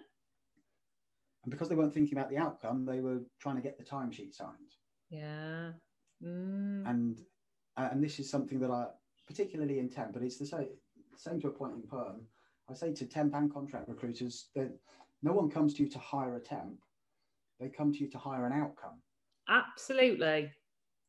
And 1.45 1.51
because 1.51 1.69
they 1.69 1.75
weren't 1.75 1.93
thinking 1.93 2.17
about 2.17 2.31
the 2.31 2.39
outcome, 2.39 2.85
they 2.85 3.01
were 3.01 3.21
trying 3.41 3.57
to 3.57 3.63
get 3.63 3.79
the 3.79 3.85
timesheet 3.85 4.35
signed. 4.35 4.77
Yeah. 5.11 5.73
Mm. 6.25 6.89
and 6.89 7.21
uh, 7.77 7.89
and 7.91 8.03
this 8.03 8.21
is 8.21 8.31
something 8.31 8.61
that 8.61 8.71
I 8.71 8.87
particularly 9.27 9.81
in 9.81 9.89
temp, 9.89 10.13
but 10.13 10.23
it's 10.23 10.39
the 10.39 10.47
same 10.47 10.69
same 11.17 11.41
to 11.41 11.49
a 11.49 11.51
point 11.51 11.75
in 11.75 11.83
perm. 11.83 12.21
I 12.71 12.75
say 12.75 12.93
to 12.93 13.07
temp 13.07 13.35
and 13.35 13.53
contract 13.53 13.89
recruiters 13.89 14.51
that 14.55 14.71
no 15.23 15.33
one 15.33 15.51
comes 15.51 15.75
to 15.75 15.83
you 15.83 15.89
to 15.91 15.99
hire 15.99 16.37
a 16.37 16.41
temp; 16.41 16.79
they 17.59 17.69
come 17.69 17.93
to 17.93 17.99
you 17.99 18.09
to 18.11 18.19
hire 18.19 18.47
an 18.47 18.53
outcome. 18.53 19.03
Absolutely. 19.49 20.51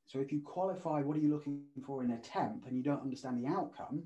So 0.08 0.20
if 0.20 0.32
you 0.32 0.42
qualify 0.42 1.02
what 1.02 1.16
are 1.16 1.22
you 1.22 1.30
looking 1.30 1.64
for 1.86 2.04
in 2.04 2.12
a 2.12 2.18
temp 2.18 2.66
and 2.66 2.76
you 2.76 2.84
don't 2.84 3.02
understand 3.02 3.38
the 3.38 3.48
outcome, 3.48 4.04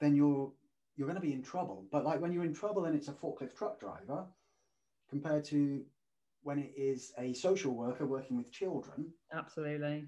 then 0.00 0.14
you're 0.14 0.52
you're 0.96 1.08
going 1.08 1.20
to 1.20 1.26
be 1.26 1.32
in 1.32 1.42
trouble. 1.42 1.86
But 1.90 2.04
like 2.04 2.20
when 2.20 2.32
you're 2.32 2.44
in 2.44 2.54
trouble 2.54 2.84
and 2.84 2.94
it's 2.94 3.08
a 3.08 3.12
forklift 3.12 3.56
truck 3.56 3.80
driver, 3.80 4.26
compared 5.10 5.44
to 5.46 5.82
when 6.42 6.58
it 6.58 6.72
is 6.76 7.12
a 7.18 7.32
social 7.32 7.74
worker 7.74 8.06
working 8.06 8.36
with 8.36 8.50
children, 8.52 9.12
Absolutely. 9.32 10.06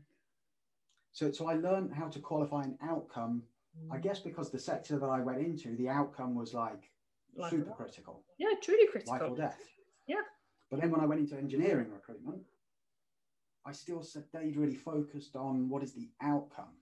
So, 1.12 1.32
so 1.32 1.48
I 1.48 1.54
learned 1.54 1.92
how 1.94 2.08
to 2.08 2.18
qualify 2.18 2.62
an 2.62 2.76
outcome. 2.82 3.42
Mm. 3.76 3.94
I 3.94 3.98
guess 3.98 4.20
because 4.20 4.50
the 4.50 4.58
sector 4.58 4.98
that 4.98 5.06
I 5.06 5.20
went 5.20 5.40
into, 5.40 5.74
the 5.76 5.88
outcome 5.88 6.34
was 6.34 6.52
like 6.52 6.90
Life 7.34 7.50
super 7.50 7.72
critical, 7.72 8.22
Yeah, 8.38 8.48
truly 8.62 8.86
critical. 8.86 9.14
life 9.14 9.22
or 9.22 9.36
death. 9.36 9.58
Yeah. 10.06 10.22
But 10.70 10.80
then 10.80 10.90
when 10.90 11.00
I 11.00 11.06
went 11.06 11.20
into 11.20 11.36
engineering 11.36 11.90
recruitment, 11.90 12.42
I 13.64 13.72
still 13.72 14.02
stayed 14.02 14.56
really 14.56 14.74
focused 14.76 15.36
on 15.36 15.68
what 15.68 15.82
is 15.82 15.92
the 15.92 16.08
outcome, 16.22 16.74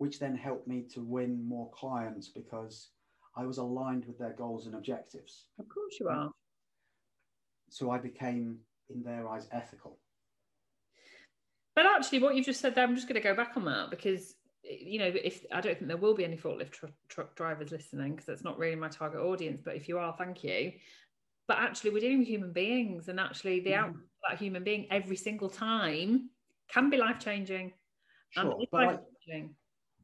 which 0.00 0.18
then 0.18 0.34
helped 0.34 0.66
me 0.66 0.80
to 0.80 1.02
win 1.02 1.46
more 1.46 1.70
clients 1.72 2.26
because 2.26 2.88
I 3.36 3.44
was 3.44 3.58
aligned 3.58 4.06
with 4.06 4.18
their 4.18 4.32
goals 4.32 4.64
and 4.64 4.74
objectives. 4.74 5.48
Of 5.58 5.68
course 5.68 6.00
you 6.00 6.08
are. 6.08 6.30
So 7.68 7.90
I 7.90 7.98
became, 7.98 8.60
in 8.88 9.02
their 9.02 9.28
eyes, 9.28 9.46
ethical. 9.52 9.98
But 11.76 11.84
actually, 11.84 12.20
what 12.20 12.34
you've 12.34 12.46
just 12.46 12.62
said 12.62 12.74
there, 12.74 12.84
I'm 12.84 12.94
just 12.94 13.08
going 13.08 13.20
to 13.20 13.28
go 13.28 13.34
back 13.34 13.58
on 13.58 13.66
that 13.66 13.90
because, 13.90 14.36
you 14.62 14.98
know, 14.98 15.12
if 15.22 15.44
I 15.52 15.60
don't 15.60 15.76
think 15.76 15.88
there 15.88 15.98
will 15.98 16.14
be 16.14 16.24
any 16.24 16.38
forklift 16.38 16.70
tr- 16.70 16.86
truck 17.08 17.36
drivers 17.36 17.70
listening 17.70 18.12
because 18.12 18.24
that's 18.24 18.42
not 18.42 18.58
really 18.58 18.76
my 18.76 18.88
target 18.88 19.20
audience. 19.20 19.60
But 19.62 19.76
if 19.76 19.86
you 19.86 19.98
are, 19.98 20.14
thank 20.16 20.42
you. 20.42 20.72
But 21.46 21.58
actually, 21.58 21.90
we're 21.90 22.00
dealing 22.00 22.20
with 22.20 22.28
human 22.28 22.54
beings, 22.54 23.08
and 23.08 23.20
actually, 23.20 23.60
the 23.60 23.72
Mhm. 23.72 23.78
outcome 23.78 24.00
of 24.00 24.30
that 24.30 24.38
human 24.38 24.64
being 24.64 24.90
every 24.90 25.16
single 25.16 25.50
time 25.50 26.30
can 26.68 26.88
be 26.88 26.96
life 26.96 27.18
changing. 27.18 27.74
Sure. 28.30 28.56
But, 28.72 28.72
life 28.72 28.86
like, 28.96 29.00
changing. 29.26 29.56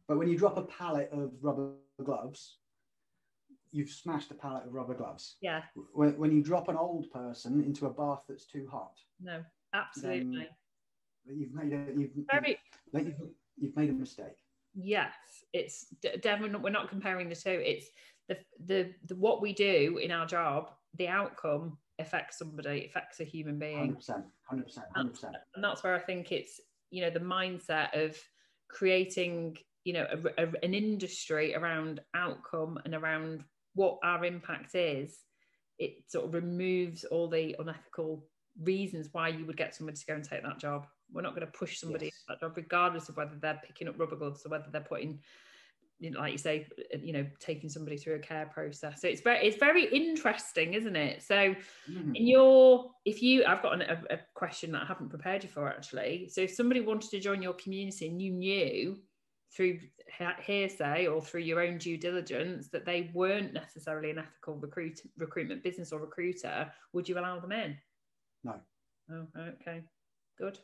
But 0.09 0.19
when 0.19 0.29
you 0.29 0.39
drop 0.39 0.57
a 0.57 0.63
pallet 0.63 1.11
of 1.13 1.33
rubber 1.43 1.73
gloves, 2.05 2.59
you've 3.73 3.91
smashed 3.91 4.31
a 4.31 4.35
pallet 4.35 4.67
of 4.67 4.73
rubber 4.75 4.95
gloves. 4.95 5.37
Yeah, 5.41 5.63
when, 5.93 6.17
when 6.19 6.31
you 6.33 6.43
drop 6.43 6.69
an 6.69 6.77
old 6.77 7.11
person 7.11 7.63
into 7.65 7.87
a 7.87 7.91
bath 7.91 8.23
that's 8.29 8.47
too 8.47 8.69
hot, 8.71 8.93
no, 9.21 9.43
absolutely. 9.75 10.49
you've 11.27 11.53
made 11.53 11.73
a 11.73 11.93
you've, 11.99 12.11
Very, 12.31 12.59
you've, 12.93 13.07
you've, 13.07 13.15
you've 13.57 13.77
made 13.77 13.91
a 13.91 13.95
mistake. 13.95 14.37
Yes, 14.75 15.15
it's 15.53 15.87
definitely 16.21 16.59
we're 16.61 16.71
not 16.71 16.89
comparing 16.89 17.29
the 17.29 17.35
two. 17.35 17.63
It's 17.65 17.87
the, 18.29 18.37
the 18.67 18.93
the 19.07 19.17
what 19.17 19.41
we 19.41 19.53
do 19.53 19.99
in 20.03 20.11
our 20.11 20.27
job. 20.27 20.71
The 20.99 21.09
outcome 21.09 21.79
affects 21.99 22.39
somebody, 22.39 22.87
affects 22.87 23.21
a 23.21 23.25
human 23.25 23.59
being, 23.59 23.79
Hundred 23.79 23.97
percent, 23.97 24.25
hundred 24.43 24.67
percent, 24.67 24.87
hundred 24.95 25.15
percent. 25.15 25.37
and 25.55 25.65
that's 25.65 25.83
where 25.83 25.95
I 25.95 25.99
think 25.99 26.31
it's 26.31 26.61
you 26.91 27.03
know 27.03 27.11
the 27.11 27.21
mindset 27.21 27.95
of 27.95 28.17
creating 28.69 29.57
you 29.87 29.93
know 29.93 30.07
a, 30.11 30.43
a- 30.43 30.65
an 30.65 30.75
industry 30.75 31.55
around 31.55 32.01
outcome 32.13 32.77
and 32.85 32.93
around 32.95 33.45
what 33.75 33.99
our 34.03 34.25
impact 34.25 34.75
is. 34.75 35.17
It 35.79 36.11
sort 36.11 36.25
of 36.27 36.35
removes 36.35 37.05
all 37.05 37.29
the 37.29 37.55
unethical 37.59 38.27
reasons 38.63 39.11
why 39.13 39.29
you 39.29 39.45
would 39.47 39.57
get 39.57 39.75
somebody 39.75 39.97
to 39.99 40.07
go 40.07 40.15
and 40.15 40.25
take 40.25 40.43
that 40.43 40.59
job. 40.59 40.87
We're 41.13 41.23
not 41.23 41.35
going 41.37 41.47
to 41.47 41.53
push 41.53 41.79
somebody 41.79 42.07
Yes. 42.07 42.15
that 42.29 42.41
job, 42.41 42.57
regardless 42.57 43.09
of 43.09 43.17
whether 43.17 43.37
they're 43.41 43.61
picking 43.65 43.87
up 43.87 43.99
rubber 43.99 44.17
gloves 44.17 44.45
or 44.45 44.49
whether 44.49 44.65
they're 44.73 44.81
putting, 44.81 45.21
you 46.01 46.11
know, 46.11 46.19
like 46.21 46.33
you 46.33 46.39
say, 46.39 46.67
you 47.01 47.13
know, 47.13 47.27
taking 47.39 47.69
somebody 47.69 47.97
through 47.99 48.15
a 48.15 48.19
care 48.19 48.47
process. 48.47 49.03
So 49.03 49.09
it's 49.09 49.21
very, 49.21 49.47
it's 49.47 49.59
very 49.59 49.85
interesting, 49.85 50.75
isn't 50.75 50.97
it? 50.97 51.23
So 51.23 51.55
Mhm. 51.89 52.17
in 52.17 52.27
your, 52.27 52.91
if 53.05 53.23
you, 53.23 53.45
I've 53.45 53.63
got 53.63 53.75
an, 53.75 53.83
a, 53.83 54.15
a 54.15 54.19
question 54.35 54.73
that 54.73 54.83
I 54.83 54.87
haven't 54.87 55.11
prepared 55.11 55.45
you 55.45 55.51
for 55.51 55.69
actually. 55.69 56.29
So 56.31 56.41
if 56.41 56.53
somebody 56.55 56.81
wanted 56.81 57.11
to 57.11 57.21
join 57.21 57.43
your 57.43 57.55
community 57.55 58.09
and 58.09 58.21
you 58.21 58.33
knew 58.33 58.99
through 59.57 59.79
hearsay 60.41 61.07
or 61.07 61.23
through 61.23 61.41
your 61.41 61.61
own 61.61 61.79
due 61.79 61.97
diligence 61.97 62.69
that 62.69 62.85
they 62.85 63.11
weren't 63.15 63.53
necessarily 63.55 64.11
an 64.11 64.19
ethical 64.19 64.55
recruit 64.57 65.01
recruitment 65.17 65.63
business 65.63 65.93
or 65.93 66.01
recruiter, 66.01 66.71
would 66.93 67.09
you 67.09 67.19
allow 67.19 67.41
them 67.41 67.53
in? 67.53 67.77
No. 68.45 68.55
Oh, 69.11 69.27
okay, 69.39 69.83
good. 70.39 70.59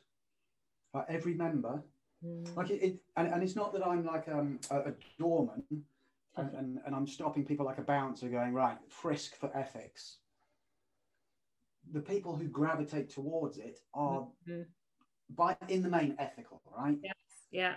Like 0.94 1.07
every 1.09 1.35
member, 1.35 1.83
Mm. 2.24 2.57
like 2.57 2.70
it, 2.70 2.81
it 2.85 2.96
and, 3.16 3.35
and 3.35 3.42
it's 3.42 3.57
not 3.57 3.72
that 3.72 3.85
I'm 3.85 4.05
like 4.07 4.28
um, 4.28 4.61
a, 4.70 4.78
a 4.78 4.92
doorman 5.18 5.64
and, 6.37 6.55
and, 6.55 6.78
and 6.87 6.94
I'm 6.94 7.05
stopping 7.05 7.44
people 7.44 7.66
like 7.66 7.78
a 7.78 7.83
bouncer 7.83 8.28
going 8.28 8.52
right 8.55 8.78
frisk 8.88 9.35
for 9.35 9.50
ethics. 9.57 10.18
the 11.90 12.00
people 12.00 12.37
who 12.37 12.46
gravitate 12.46 13.11
towards 13.11 13.59
it 13.59 13.81
are 13.92 14.20
mm-hmm. 14.48 14.62
by 15.35 15.57
in 15.68 15.83
the 15.83 15.88
main 15.88 16.14
ethical, 16.18 16.62
right? 16.78 16.96
Yes. 17.02 17.14
Yeah. 17.50 17.74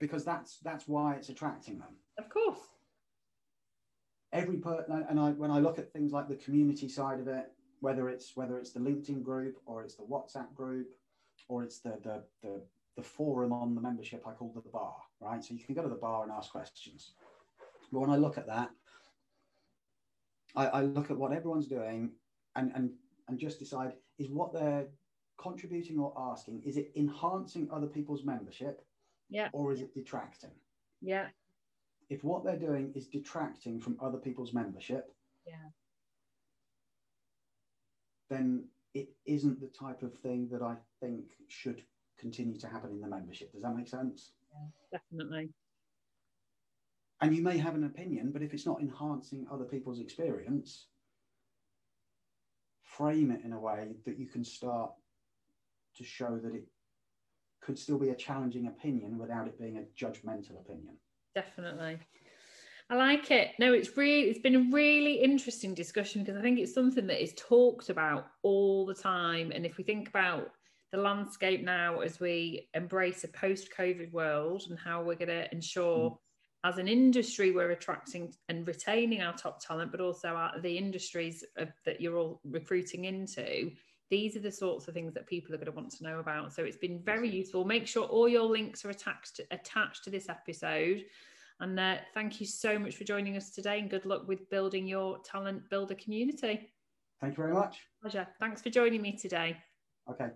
Because 0.00 0.24
that's 0.24 0.58
that's 0.58 0.88
why 0.88 1.14
it's 1.14 1.28
attracting 1.28 1.78
them. 1.78 1.96
Of 2.18 2.28
course. 2.28 2.58
Every 4.32 4.56
person, 4.56 5.04
and 5.08 5.20
I 5.20 5.30
when 5.30 5.50
I 5.50 5.60
look 5.60 5.78
at 5.78 5.92
things 5.92 6.12
like 6.12 6.28
the 6.28 6.36
community 6.36 6.88
side 6.88 7.20
of 7.20 7.28
it, 7.28 7.52
whether 7.80 8.08
it's 8.08 8.32
whether 8.34 8.58
it's 8.58 8.72
the 8.72 8.80
LinkedIn 8.80 9.22
group 9.22 9.56
or 9.66 9.82
it's 9.82 9.94
the 9.94 10.02
WhatsApp 10.02 10.52
group 10.54 10.88
or 11.48 11.62
it's 11.62 11.80
the 11.80 11.98
the 12.02 12.24
the, 12.42 12.60
the 12.96 13.02
forum 13.02 13.52
on 13.52 13.74
the 13.74 13.80
membership 13.80 14.24
I 14.26 14.32
call 14.32 14.52
the 14.54 14.68
bar, 14.70 14.96
right? 15.20 15.42
So 15.44 15.54
you 15.54 15.60
can 15.64 15.74
go 15.74 15.82
to 15.82 15.88
the 15.88 15.94
bar 15.94 16.24
and 16.24 16.32
ask 16.32 16.50
questions. 16.50 17.12
But 17.92 18.00
when 18.00 18.10
I 18.10 18.16
look 18.16 18.38
at 18.38 18.46
that, 18.48 18.70
I, 20.56 20.66
I 20.66 20.82
look 20.82 21.10
at 21.10 21.16
what 21.16 21.32
everyone's 21.32 21.66
doing 21.66 22.10
and, 22.56 22.72
and, 22.74 22.90
and 23.28 23.38
just 23.38 23.58
decide 23.58 23.92
is 24.18 24.30
what 24.30 24.52
they're 24.52 24.86
contributing 25.38 25.98
or 25.98 26.12
asking, 26.16 26.62
is 26.64 26.76
it 26.76 26.92
enhancing 26.96 27.68
other 27.72 27.86
people's 27.86 28.24
membership? 28.24 28.84
Yeah. 29.34 29.48
Or 29.52 29.72
is 29.72 29.80
it 29.80 29.92
detracting? 29.92 30.52
Yeah. 31.02 31.26
If 32.08 32.22
what 32.22 32.44
they're 32.44 32.56
doing 32.56 32.92
is 32.94 33.08
detracting 33.08 33.80
from 33.80 33.98
other 34.00 34.16
people's 34.16 34.52
membership, 34.54 35.12
yeah. 35.44 35.70
then 38.30 38.66
it 38.94 39.08
isn't 39.26 39.60
the 39.60 39.66
type 39.66 40.04
of 40.04 40.14
thing 40.14 40.48
that 40.52 40.62
I 40.62 40.76
think 41.00 41.24
should 41.48 41.82
continue 42.16 42.56
to 42.60 42.68
happen 42.68 42.92
in 42.92 43.00
the 43.00 43.08
membership. 43.08 43.52
Does 43.52 43.62
that 43.62 43.74
make 43.76 43.88
sense? 43.88 44.34
Yeah, 44.52 44.98
definitely. 45.00 45.50
And 47.20 47.34
you 47.34 47.42
may 47.42 47.58
have 47.58 47.74
an 47.74 47.84
opinion, 47.84 48.30
but 48.30 48.42
if 48.42 48.54
it's 48.54 48.66
not 48.66 48.80
enhancing 48.80 49.48
other 49.50 49.64
people's 49.64 49.98
experience, 49.98 50.86
frame 52.84 53.32
it 53.32 53.40
in 53.44 53.52
a 53.52 53.58
way 53.58 53.96
that 54.06 54.16
you 54.16 54.26
can 54.26 54.44
start 54.44 54.92
to 55.96 56.04
show 56.04 56.38
that 56.40 56.54
it 56.54 56.68
could 57.64 57.78
still 57.78 57.98
be 57.98 58.10
a 58.10 58.14
challenging 58.14 58.66
opinion 58.66 59.18
without 59.18 59.46
it 59.46 59.58
being 59.58 59.78
a 59.78 60.04
judgmental 60.04 60.60
opinion. 60.60 60.96
Definitely. 61.34 61.98
I 62.90 62.96
like 62.96 63.30
it. 63.30 63.52
No, 63.58 63.72
it's 63.72 63.96
really 63.96 64.28
it's 64.30 64.40
been 64.40 64.56
a 64.56 64.70
really 64.70 65.14
interesting 65.14 65.74
discussion 65.74 66.22
because 66.22 66.38
I 66.38 66.42
think 66.42 66.58
it's 66.58 66.74
something 66.74 67.06
that 67.06 67.22
is 67.22 67.32
talked 67.36 67.88
about 67.88 68.26
all 68.42 68.84
the 68.84 68.94
time. 68.94 69.52
And 69.54 69.64
if 69.64 69.78
we 69.78 69.84
think 69.84 70.08
about 70.08 70.50
the 70.92 70.98
landscape 70.98 71.64
now 71.64 72.00
as 72.00 72.20
we 72.20 72.68
embrace 72.74 73.24
a 73.24 73.28
post-COVID 73.28 74.12
world 74.12 74.64
and 74.68 74.78
how 74.78 75.02
we're 75.02 75.16
going 75.16 75.28
to 75.28 75.52
ensure 75.52 76.10
mm 76.10 76.16
as 76.64 76.78
an 76.78 76.88
industry, 76.88 77.50
we're 77.50 77.72
attracting 77.72 78.32
and 78.48 78.66
retaining 78.66 79.20
our 79.20 79.34
top 79.34 79.62
talent, 79.62 79.90
but 79.90 80.00
also 80.00 80.28
our, 80.28 80.58
the 80.60 80.78
industries 80.78 81.44
of, 81.58 81.68
that 81.84 82.00
you're 82.00 82.16
all 82.16 82.40
recruiting 82.42 83.04
into. 83.04 83.70
These 84.10 84.36
are 84.36 84.40
the 84.40 84.52
sorts 84.52 84.86
of 84.86 84.94
things 84.94 85.14
that 85.14 85.26
people 85.26 85.54
are 85.54 85.58
going 85.58 85.66
to 85.66 85.72
want 85.72 85.90
to 85.92 86.04
know 86.04 86.18
about. 86.18 86.52
So 86.52 86.62
it's 86.62 86.76
been 86.76 87.00
very 87.02 87.28
useful. 87.28 87.64
Make 87.64 87.86
sure 87.86 88.04
all 88.04 88.28
your 88.28 88.44
links 88.44 88.84
are 88.84 88.90
attached 88.90 89.40
attached 89.50 90.04
to 90.04 90.10
this 90.10 90.28
episode. 90.28 91.04
And 91.60 91.78
uh, 91.78 91.96
thank 92.12 92.40
you 92.40 92.46
so 92.46 92.78
much 92.78 92.96
for 92.96 93.04
joining 93.04 93.36
us 93.36 93.50
today, 93.50 93.78
and 93.78 93.88
good 93.88 94.06
luck 94.06 94.26
with 94.26 94.50
building 94.50 94.86
your 94.86 95.18
talent 95.24 95.70
builder 95.70 95.94
community. 95.94 96.72
Thank 97.20 97.36
you 97.36 97.42
very 97.44 97.54
much. 97.54 97.80
Pleasure. 98.02 98.26
Thanks 98.40 98.60
for 98.60 98.70
joining 98.70 99.00
me 99.00 99.16
today. 99.16 99.56
Okay. 100.10 100.28